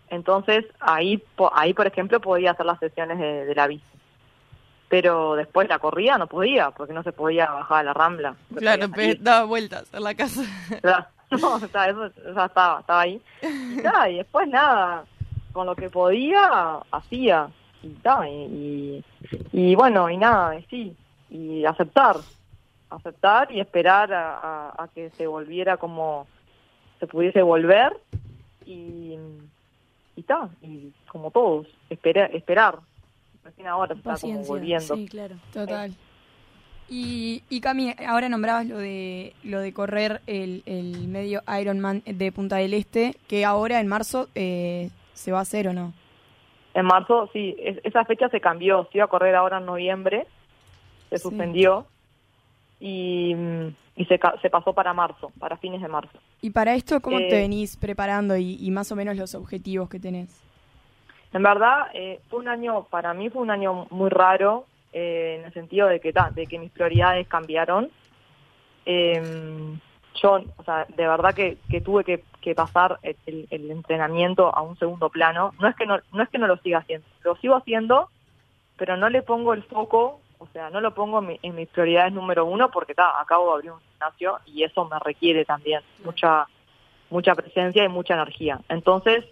[0.09, 3.83] entonces ahí po- ahí por ejemplo podía hacer las sesiones de, de la bici.
[4.89, 8.35] Pero después la corrida no podía, porque no se podía bajar a la rambla.
[8.55, 9.21] Claro, salir.
[9.21, 10.43] daba vueltas en la casa.
[10.81, 11.05] Claro.
[11.41, 13.21] No, o sea, eso ya estaba, estaba ahí.
[13.41, 15.05] Y, ta, y después nada,
[15.53, 17.49] con lo que podía, hacía.
[17.83, 19.03] Y, ta, y,
[19.51, 20.95] y, bueno, y nada, sí,
[21.29, 22.15] y aceptar.
[22.89, 26.25] Aceptar y esperar a, a- a que se volviera como
[26.99, 27.95] se pudiese volver.
[28.65, 29.15] Y,
[30.15, 32.79] y ta, y como todos, espera, esperar.
[33.43, 34.95] Recién ahora se está como volviendo.
[34.95, 35.35] Sí, claro.
[35.53, 35.93] Total.
[36.89, 42.31] Y, y Cami, ahora nombrabas lo de lo de correr el, el medio Ironman de
[42.31, 45.93] Punta del Este, que ahora en marzo eh, se va a hacer o no.
[46.73, 48.87] En marzo, sí, es- esa fecha se cambió.
[48.91, 50.27] Se iba a correr ahora en noviembre,
[51.09, 51.23] se Sí.
[51.23, 51.85] suspendió
[52.79, 53.33] y,
[53.95, 56.17] y se, se pasó para marzo, para fines de marzo.
[56.41, 59.89] Y para esto, ¿cómo Eh, te venís preparando y, y más o menos los objetivos
[59.89, 60.29] que tenés?
[61.33, 65.45] En verdad, eh, fue un año, para mí fue un año muy raro, eh, en
[65.45, 67.89] el sentido de que, ta, de que mis prioridades cambiaron.
[68.85, 69.77] Eh,
[70.21, 74.61] yo, o sea, de verdad que, que tuve que, que pasar el, el- entrenamiento a
[74.61, 75.53] un segundo plano.
[75.59, 78.09] No es que no, no es que no lo siga haciendo, lo sigo haciendo,
[78.77, 81.67] pero no le pongo el foco, o sea, no lo pongo en, mi- en mis
[81.69, 85.81] prioridades número uno porque ta, acabo de abrir un gimnasio y eso me requiere también
[86.03, 86.47] mucha
[87.09, 88.59] mucha presencia y mucha energía.
[88.67, 89.23] Entonces,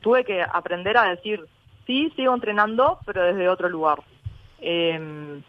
[0.00, 1.44] tuve que aprender a decir,
[1.86, 4.00] sí, sigo entrenando, pero desde otro lugar.
[4.60, 5.40] Eh,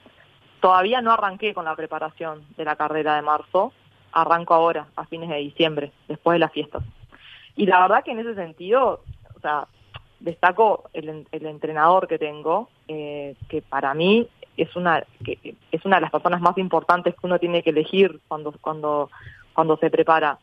[0.59, 3.73] todavía no arranqué con la preparación de la carrera de marzo,
[4.11, 6.83] arranco ahora, a fines de diciembre, después de las fiestas.
[7.55, 9.01] Y la verdad que en ese sentido,
[9.35, 9.67] o sea,
[10.19, 15.95] destaco el, el entrenador que tengo, eh, que para mí es una que es una
[15.97, 19.09] de las personas más importantes que uno tiene que elegir cuando cuando
[19.53, 20.37] cuando se prepara,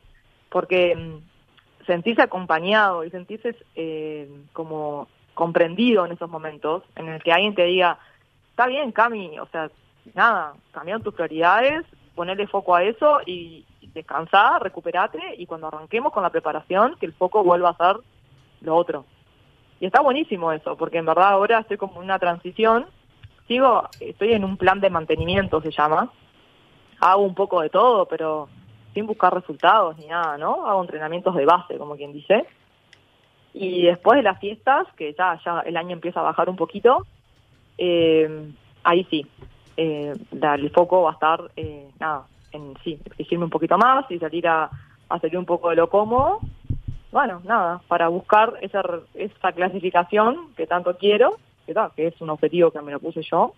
[0.50, 7.32] porque mm, sentirse acompañado y sentirse eh, como comprendido en esos momentos, en el que
[7.32, 7.98] alguien te diga,
[8.58, 9.70] está bien, Cami, o sea,
[10.14, 11.86] nada, cambiaron tus prioridades,
[12.16, 17.06] ponerle foco a eso y, y descansar, recuperate y cuando arranquemos con la preparación, que
[17.06, 18.02] el foco vuelva a ser
[18.62, 19.04] lo otro.
[19.78, 22.86] Y está buenísimo eso, porque en verdad ahora estoy como en una transición,
[23.46, 26.10] sigo, estoy en un plan de mantenimiento, se llama,
[26.98, 28.48] hago un poco de todo, pero
[28.92, 30.66] sin buscar resultados ni nada, ¿no?
[30.66, 32.44] Hago entrenamientos de base, como quien dice.
[33.54, 37.06] Y después de las fiestas, que ya, ya el año empieza a bajar un poquito,
[37.78, 38.50] eh,
[38.84, 39.26] ahí sí,
[39.76, 44.18] eh, el foco va a estar, eh, nada, en sí, exigirme un poquito más y
[44.18, 44.70] salir a,
[45.08, 46.40] a salir un poco de lo cómodo.
[47.12, 48.82] Bueno, nada, para buscar esa,
[49.14, 53.22] esa clasificación que tanto quiero, que, ta, que es un objetivo que me lo puse
[53.22, 53.54] yo.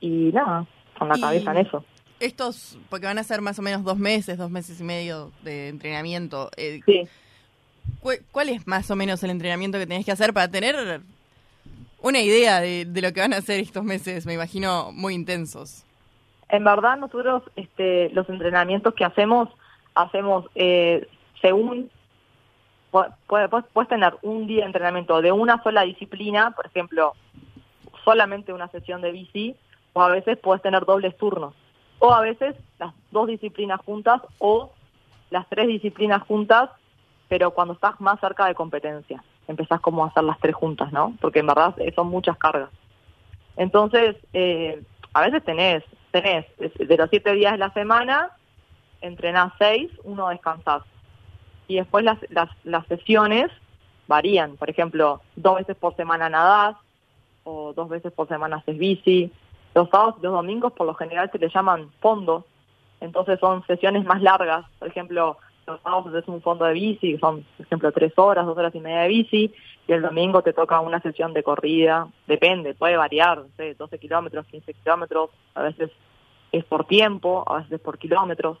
[0.00, 0.66] Y nada,
[0.98, 1.84] con la Y- cabeza en eso.
[2.20, 5.68] Estos, porque van a ser más o menos dos meses, dos meses y medio de
[5.68, 6.50] entrenamiento.
[6.56, 7.02] eh, Sí.
[8.00, 11.00] ¿cu- ¿Cuál es más o menos el entrenamiento que tenés que hacer para tener
[12.00, 14.26] una idea de, de lo que van a hacer estos meses?
[14.26, 15.84] Me imagino muy intensos.
[16.48, 19.48] En verdad nosotros este, los entrenamientos que hacemos,
[19.94, 21.06] hacemos eh,
[21.42, 21.90] según,
[22.92, 27.14] pu- puede- puedes, puedes tener un día de entrenamiento de una sola disciplina, por ejemplo,
[28.04, 29.56] solamente una sesión de bici,
[29.92, 31.54] o a veces puedes tener dobles turnos,
[31.98, 34.72] o a veces las dos disciplinas juntas o
[35.30, 36.70] las tres disciplinas juntas,
[37.28, 41.14] pero cuando estás más cerca de competencia, empezás como a hacer las tres juntas, ¿no?
[41.20, 42.70] Porque en verdad eh, son muchas cargas.
[43.56, 44.80] Entonces, eh,
[45.12, 45.82] a veces tenés,
[46.12, 48.30] tenés de los siete días de la semana,
[49.00, 50.82] entrenás seis, uno descansás.
[51.66, 53.50] Y después las, las, las sesiones
[54.06, 54.56] varían.
[54.56, 56.76] Por ejemplo, dos veces por semana nadás,
[57.44, 59.32] o dos veces por semana haces bici.
[59.74, 62.44] Los sábados y los domingos por lo general se le llaman fondos,
[63.00, 64.66] entonces son sesiones más largas.
[64.78, 65.38] Por ejemplo,
[65.68, 68.80] los sábados haces un fondo de bici, son, por ejemplo, tres horas, dos horas y
[68.80, 69.54] media de bici,
[69.86, 72.08] y el domingo te toca una sesión de corrida.
[72.26, 75.90] Depende, puede variar, no sé, 12 kilómetros, 15 kilómetros, a veces
[76.52, 78.58] es por tiempo, a veces es por kilómetros.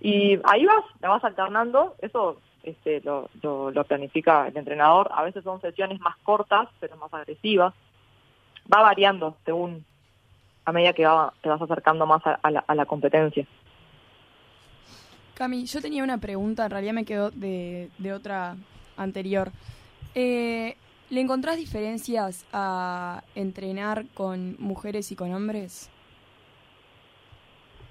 [0.00, 5.08] Y ahí vas, la vas alternando, eso este, lo, lo, planifica el entrenador.
[5.12, 7.72] A veces son sesiones más cortas, pero más agresivas.
[8.72, 9.84] Va variando según
[10.64, 13.46] a medida que va, te vas acercando más a la, a la competencia.
[15.36, 18.56] Cami, yo tenía una pregunta, en realidad me quedó de, de otra
[18.96, 19.52] anterior.
[20.14, 20.76] Eh,
[21.10, 25.90] ¿Le encontrás diferencias a entrenar con mujeres y con hombres?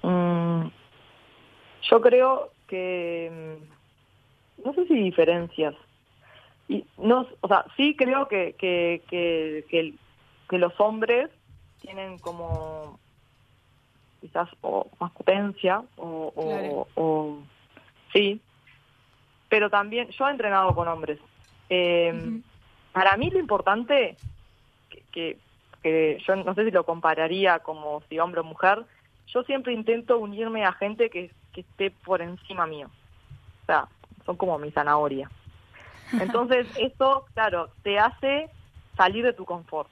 [0.02, 0.66] Mm,
[1.88, 3.58] yo creo que
[4.58, 5.74] mm, no sé si diferencias
[6.68, 9.94] y no o sea sí creo que que,
[10.50, 11.30] los hombres
[11.80, 12.98] tienen como
[14.20, 16.88] quizás o más potencia o, o- Claro.
[16.94, 17.38] o-
[18.12, 18.40] sí
[19.48, 21.18] pero también yo he entrenado con hombres
[21.68, 22.40] Eh,
[22.92, 24.16] para mí lo importante
[24.88, 25.38] que, que,
[25.82, 28.86] que yo no sé si lo compararía como si hombre o mujer
[29.28, 32.88] yo siempre intento unirme a gente que, que esté por encima mío.
[33.62, 33.88] O sea,
[34.24, 35.30] son como mi zanahoria.
[36.12, 38.48] Entonces, eso, claro, te hace
[38.96, 39.88] salir de tu confort.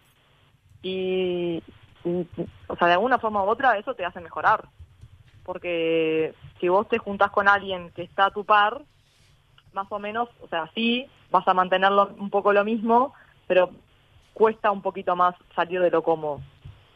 [0.82, 1.62] Y,
[2.04, 4.64] o sea, de alguna forma u otra, eso te hace mejorar.
[5.44, 8.82] Porque si vos te juntás con alguien que está a tu par,
[9.72, 13.12] más o menos, o sea, sí, vas a mantenerlo un poco lo mismo,
[13.46, 13.70] pero
[14.32, 16.40] cuesta un poquito más salir de lo cómodo.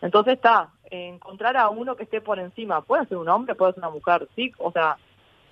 [0.01, 3.83] Entonces está, encontrar a uno que esté por encima, puede ser un hombre, puede ser
[3.83, 4.97] una mujer, sí, o sea,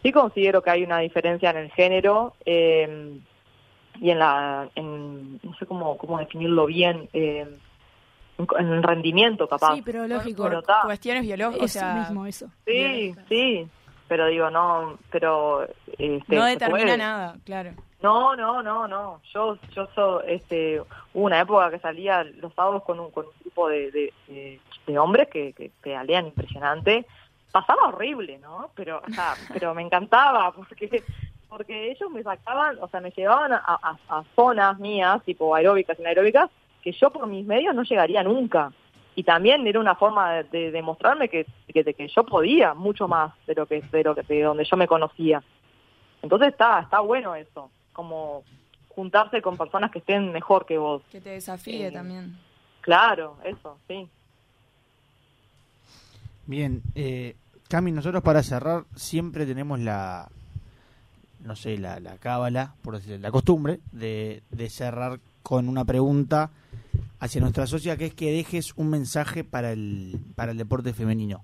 [0.02, 3.18] sí considero que hay una diferencia en el género eh,
[4.00, 7.46] y en la, en, no sé cómo, cómo definirlo bien, eh,
[8.38, 9.74] en, rendimiento capaz.
[9.76, 10.44] Sí, pero lógico.
[10.44, 10.62] Pero.
[10.84, 12.46] Cuestiones biológicas, eso o sea, mismo, eso.
[12.66, 13.68] Sí, sí,
[14.08, 15.66] pero digo, no, pero...
[15.98, 17.72] Este, no determina nada, claro.
[18.02, 19.20] No, no, no, no.
[19.32, 20.80] Yo, yo soy, este,
[21.14, 24.60] hubo una época que salía los sábados con un, con un grupo de, de, de-
[24.86, 27.06] de hombres que, que pedalean impresionante.
[27.50, 28.70] Pasaba horrible, ¿no?
[28.76, 31.02] Pero, o sea, pero me encantaba porque,
[31.48, 35.98] porque ellos me sacaban, o sea, me llevaban a, a- a zonas mías, tipo aeróbicas
[35.98, 36.50] y anaeróbicas,
[36.86, 38.72] que yo por mis medios no llegaría nunca.
[39.16, 43.56] Y también era una forma de, de demostrarme que, que yo podía mucho más de
[43.56, 45.42] lo que, de lo que, de donde yo me conocía.
[46.22, 48.44] Entonces está, está bueno eso, como
[48.90, 51.02] juntarse con personas que estén mejor que vos.
[51.10, 52.38] Que te desafíe Eh, también.
[52.82, 54.08] Claro, eso, sí.
[56.46, 57.34] Bien, eh,
[57.68, 60.28] Cami, nosotros para cerrar siempre tenemos la,
[61.40, 66.50] no sé, la, la cábala, por decir, la costumbre de, de cerrar con una pregunta
[67.20, 71.40] hacia nuestra socia, que es que dejes un mensaje para el, para el deporte femenino.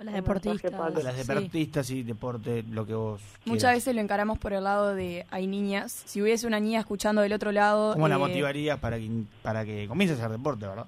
[0.00, 0.72] Las deportistas.
[0.72, 1.26] para- las Sí.
[1.26, 3.20] deportistas y deporte, lo que vos.
[3.44, 5.92] Muchas veces lo encaramos por el lado de hay niñas.
[6.06, 7.92] Si hubiese una niña escuchando del otro lado.
[7.92, 9.08] ¿Cómo la eh, motivarías para que,
[9.42, 10.86] para que comience a hacer deporte, verdad?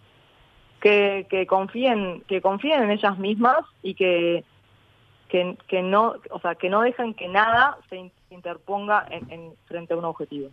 [0.81, 4.45] que, que confíen que confíen en ellas mismas y que,
[5.28, 9.53] que que no o sea que no dejen que nada se in- interponga en, en-
[9.66, 10.49] frente a un objetivo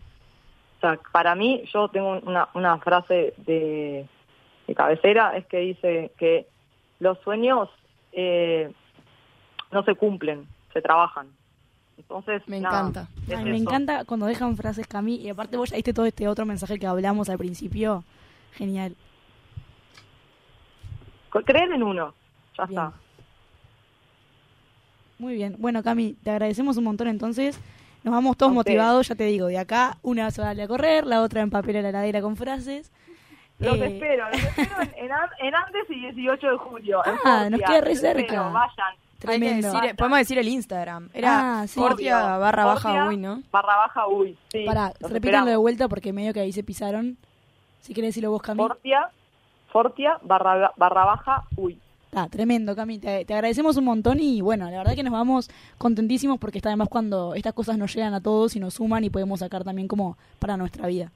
[0.77, 4.05] o sea para mí yo tengo una, una frase de,
[4.67, 6.47] de cabecera es que dice que
[6.99, 7.69] los sueños
[8.11, 8.71] eh,
[9.71, 11.27] no se cumplen se trabajan
[11.97, 13.07] entonces Me nada, encanta.
[13.27, 16.27] es Ay, me encanta cuando dejan frases Cami y aparte vos ya viste todo este
[16.27, 18.03] otro mensaje que hablamos al principio.
[18.53, 18.95] Genial.
[21.45, 22.13] Creer en uno
[22.57, 22.79] ya Bien.
[22.79, 22.93] está
[25.17, 25.55] Muy bien.
[25.57, 27.59] Bueno, Cami, te agradecemos un montón entonces.
[28.07, 30.67] Nos vamos todos motivados, ya te digo, de acá una se va a salir a
[30.69, 32.89] correr, la otra en papel a la heladera con frases.
[33.59, 37.01] Los Eh, espero, los espero en, en, An- en Andes y 18 de julio.
[37.25, 38.43] Ah, nos queda re cerca.
[38.43, 38.69] Vayan.
[38.87, 39.73] Hay que Tremendo.
[39.73, 41.09] decir- podemos decir el Instagram.
[41.13, 41.77] Era Ah, sí.
[41.81, 42.39] Fortia Obvio.
[42.39, 43.41] barra baja uy, ¿no?
[43.51, 44.37] Barra baja uy.
[44.53, 47.17] Sí, Pará, repítanlo de vuelta porque medio que ahí se pisaron.
[47.81, 48.59] Si querés decirlo vos, Cami.
[48.59, 49.09] Fortia,
[49.69, 51.77] Fortia barra, barra baja uy.
[52.19, 52.97] Ah, tremendo, Cami.
[52.97, 56.69] Te, te agradecemos un montón y bueno, la verdad que nos vamos contentísimos porque está
[56.69, 59.87] además cuando estas cosas nos llegan a todos y nos suman y podemos sacar también
[59.87, 61.11] como para nuestra vida.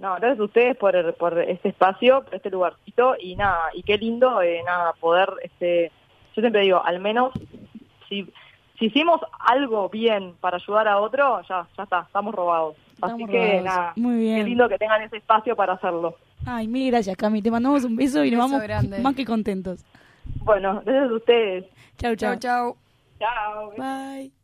[0.00, 3.96] No, gracias a ustedes por, por este espacio, por este lugarcito y nada, y qué
[3.96, 5.92] lindo, eh, nada, poder, este,
[6.34, 7.32] yo siempre digo, al menos
[8.08, 8.24] si,
[8.80, 12.74] si hicimos algo bien para ayudar a otro, ya, ya está, estamos robados.
[13.00, 13.64] Así que robados.
[13.64, 14.38] nada, Muy bien.
[14.38, 16.16] qué lindo que tengan ese espacio para hacerlo.
[16.46, 17.42] Ay, mil gracias, Cami.
[17.42, 18.98] Te mandamos un beso y nos Beso vamos grande.
[19.00, 19.84] más que contentos.
[20.44, 21.64] Bueno, gracias a ustedes.
[21.98, 22.38] Chau, chau.
[22.38, 22.76] Chau, chau.
[23.18, 23.70] Chao.
[23.76, 24.35] Bye.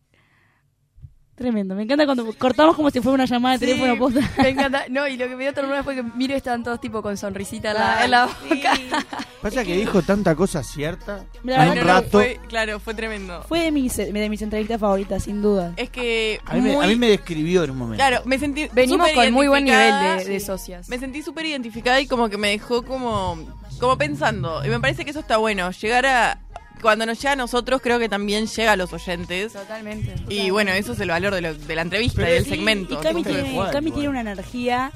[1.42, 1.74] Tremendo.
[1.74, 4.20] Me encanta cuando cortamos como si fuera una llamada de Sí, teléfono posta.
[4.40, 4.84] Me encanta.
[4.88, 7.72] No, y lo que me dio ternura fue que miro están todos tipo con sonrisita
[7.72, 8.72] en la, en la boca.
[9.42, 11.24] Pasa que dijo tanta cosa cierta.
[11.42, 12.08] Verdad un que rato.
[12.10, 13.42] Fue, claro, fue tremendo.
[13.48, 15.72] Fue de mis, de mis entrevistas favoritas, sin duda.
[15.76, 17.96] Es que A mí, me, muy- a mí me describió en un momento.
[18.04, 20.88] Claro, me sentí Venimos con muy buen nivel de, de socias.
[20.88, 23.36] Me sentí súper identificada y como que me dejó como,
[23.80, 24.64] como pensando.
[24.64, 25.72] Y me parece que eso está bueno.
[25.72, 26.38] Llegar a...
[26.82, 29.52] Cuando nos llega a nosotros, creo que también llega a los oyentes.
[29.54, 30.14] Totalmente.
[30.28, 32.94] Y bueno, eso es el valor de, lo- de la entrevista y del Sí, segmento.
[32.94, 34.92] Y Cami, tiene, jugar, Cami tiene una energía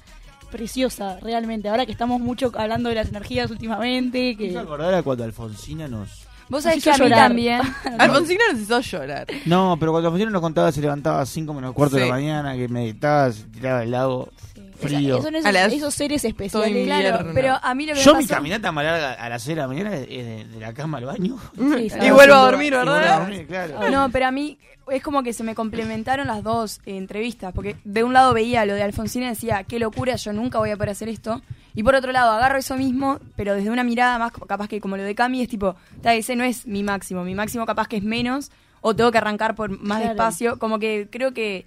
[0.51, 1.69] preciosa, realmente.
[1.69, 5.25] Ahora que estamos mucho hablando de las energías últimamente, ¿Me que hizo acordar a cuando
[5.25, 6.25] Alfonsina nos...
[6.49, 7.29] Vos sabés que a mí llorar.
[7.29, 7.61] también.
[7.99, 9.27] Alfonsina nos hizo llorar.
[9.47, 12.55] No, pero cuando Alfonsina nos contaba se levantaba a 5 menos cuarto de la mañana,
[12.55, 14.29] que meditaba, se tiraba al lago,
[14.77, 15.23] frío.
[15.23, 16.53] son esos, A las- esos seres especiales.
[16.53, 17.33] Todo Claro, invierno.
[17.35, 19.57] pero a mí lo que Yo me mi pasó- caminata más larga a las 6
[19.57, 21.37] de la mañana es de, de la cama al baño.
[21.57, 21.99] Sí, sí.
[22.03, 23.19] Y vuelvo a dormir, a ¿verdad?
[23.21, 23.91] dormir, claro.
[23.91, 24.59] No, pero a mí
[24.91, 28.65] es como que se me complementaron las dos eh, entrevistas, porque de un lado veía
[28.67, 31.43] lo de Alfonsina y decía, qué locura, yo nunca voy a poder hacer esto.
[31.75, 34.97] Y por otro lado, agarro eso mismo, pero desde una mirada más capaz que como
[34.97, 37.97] lo de Cami, es tipo, "Ta, ese no es mi máximo, mi máximo capaz que
[37.99, 38.51] es menos,
[38.81, 40.15] o tengo que arrancar por más Claro.
[40.15, 40.59] despacio.
[40.59, 41.67] Como que creo que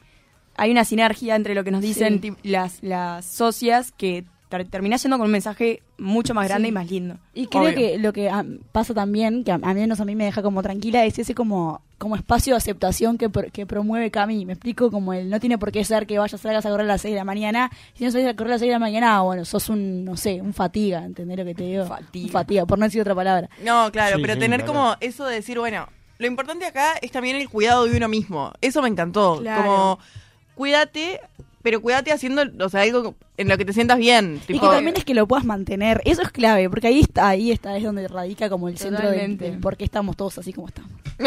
[0.60, 2.34] hay una sinergia entre lo que nos dicen Sí.
[2.44, 6.70] las, las socias que ter- termina siendo con un mensaje mucho más grande Sí.
[6.70, 7.18] y más lindo.
[7.34, 7.76] Y creo Obvio.
[7.76, 10.62] que lo que ah, pasa también, que a, a menos a mí me deja como
[10.64, 14.46] tranquila, es ese como, como espacio de aceptación que, pr- que promueve Cami.
[14.46, 16.94] Me explico como el no tiene por qué ser que vayas salgas a correr a
[16.94, 17.70] las 6 de la mañana.
[17.94, 20.04] Si no salís a correr a las 6 de la mañana, ah, bueno, sos un,
[20.06, 21.86] no sé, un fatiga, ¿entendés lo que te digo?
[21.86, 22.26] Fatiga.
[22.26, 23.50] Un fatiga, por no decir otra palabra.
[23.64, 24.74] No, claro, Sí, pero sí, tener claro.
[24.74, 25.88] como eso de decir, bueno,
[26.18, 28.52] lo importante acá es también el cuidado de uno mismo.
[28.62, 29.38] Eso me encantó.
[29.42, 29.62] Claro.
[29.64, 30.00] Como,
[30.60, 31.22] cuídate,
[31.62, 34.42] pero cuídate haciendo, o sea, algo en lo que te sientas bien.
[34.50, 36.02] Y que también es que lo puedas mantener.
[36.04, 39.38] Eso es clave, porque ahí está, ahí está, es donde radica como el centro del,
[39.38, 40.92] del por qué estamos todos así como estamos.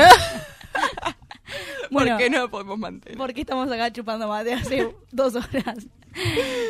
[1.90, 2.18] ¿Por Bueno.
[2.18, 3.16] qué no lo podemos mantener?
[3.18, 5.86] ¿Por qué estamos acá chupando mate hace dos horas?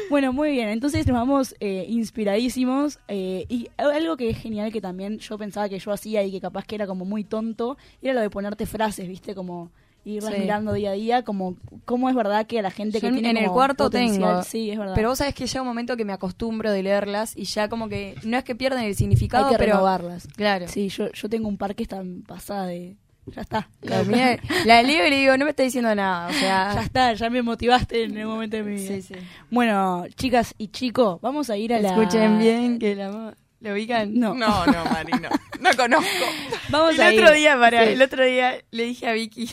[0.08, 0.68] Bueno, muy bien.
[0.68, 3.00] Entonces nos vamos eh, inspiradísimos.
[3.08, 6.40] eh, y algo que es genial que también yo pensaba que yo hacía y que
[6.40, 9.34] capaz que era como muy tonto, era lo de ponerte frases, ¿viste?
[9.34, 9.70] Como
[10.04, 10.40] irlas Sí.
[10.40, 13.14] mirando día a día, como cómo es verdad que a la gente Yo que en-
[13.14, 14.42] tiene en el cuarto tengo.
[14.42, 14.94] Sí, es verdad.
[14.94, 17.88] Pero vos sabés que llega un momento que me acostumbro de leerlas y ya como
[17.88, 20.26] que no es que pierden el significado, Hay que pero renovarlas.
[20.36, 20.66] claro.
[20.68, 22.96] Sí, yo, yo tengo un par que están pasada de...
[23.26, 23.68] Ya está.
[23.82, 27.30] La leo y le digo, no me está diciendo nada, o sea, Ya está, ya
[27.30, 28.88] me motivaste en el momento de mi vida.
[28.96, 29.14] sí, sí.
[29.48, 31.90] Bueno, chicas y chicos, vamos a ir a la...
[31.90, 34.12] Escuchen bien que la lo ubican.
[34.18, 34.34] No.
[34.34, 35.28] No, no, Mari, no.
[35.60, 36.24] No conozco.
[36.70, 37.20] Vamos a El ir.
[37.22, 37.92] otro día, para, Sí.
[37.92, 39.48] el otro día le dije a Vicky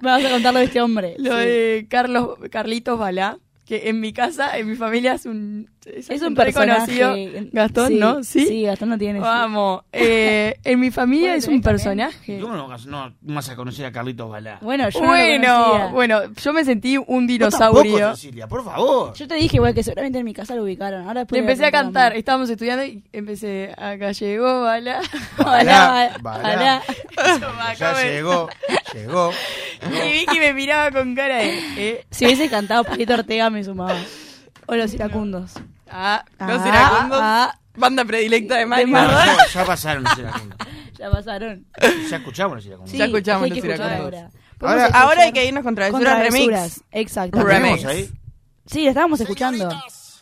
[0.00, 1.14] Vamos a contarlo de este hombre.
[1.18, 1.44] lo Sí.
[1.46, 3.38] de Carlos Carlitos Balá,
[3.72, 7.48] que en mi casa, en mi familia es un es, Es un reconocido personaje.
[7.52, 8.22] Gastón, Sí, ¿no?
[8.22, 8.46] Sí.
[8.46, 9.18] Sí, Gastón no tiene.
[9.18, 11.62] Vamos, eh, en mi familia es un también.
[11.62, 12.38] personaje.
[12.40, 14.58] ¿Cómo no, vas- no vas a conocer a Carlitos Balá?
[14.60, 17.16] Bueno, yo no lo Bueno, bueno, yo me sentí un Vos
[17.58, 18.10] tampoco, dinosaurio.
[18.14, 19.14] Cecilia, por favor.
[19.14, 21.08] Yo te dije igual que seguramente en mi casa lo ubicaron.
[21.08, 25.00] Ahora después Le empecé a cantar, estábamos estudiando y empecé, acá llegó, bala.
[25.38, 26.82] Hola, Balá.
[27.16, 27.74] hola.
[27.78, 28.48] Ya llegó,
[28.94, 29.32] llegó.
[29.90, 33.96] Y Vicky me miraba con cara de, eh, Si hubiese cantado Palito Ortega me sumaba.
[34.66, 35.52] O los iracundos.
[35.90, 37.18] Ah, Ah, los iracundos.
[37.22, 37.58] ah.
[37.74, 38.84] Banda predilecta de Mari.
[38.84, 40.58] De No, Mar- ya, ya pasaron los iracundos.
[40.98, 41.66] Ya pasaron.
[42.08, 42.90] Ya escuchamos los iracundos.
[42.92, 44.04] Sí, Ya escuchamos hay los que escuchar iracundos.
[44.14, 44.18] ahora.
[44.28, 46.80] Ahora- Podemos Ahora hay que irnos con Travesuras Remix.
[46.92, 47.38] Exacto.
[47.38, 47.84] ¿La Remix.
[47.84, 48.10] ahí?
[48.66, 49.68] Sí, la estábamos escuchando.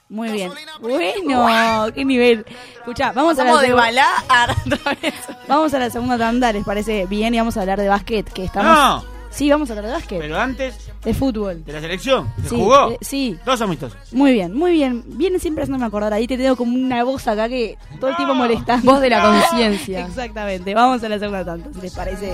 [0.08, 0.50] Muy bien.
[0.80, 2.46] Bueno, qué nivel.
[2.78, 5.14] Escucha, vamos a, la de segu- a otra vez.
[5.46, 7.34] vamos a la segunda tanda, ¿les parece bien?
[7.34, 8.72] Y vamos a hablar de básquet, que estamos...
[8.72, 10.74] No, Sí, vamos a hablar de básquet, pero antes
[11.04, 11.64] de fútbol.
[11.64, 12.90] de la selección, ¿se Sí, jugó?
[12.90, 13.96] eh, sí, Dos amistosos.
[14.12, 15.04] muy bien, muy bien.
[15.06, 16.12] Viene siempre haciéndome acordar.
[16.12, 18.90] Ahí te tengo como una voz acá que todo el tiempo molestando.
[18.90, 20.00] Voz de la conciencia.
[20.06, 20.74] Exactamente.
[20.74, 22.32] Vamos a la segunda tanda, si les parece.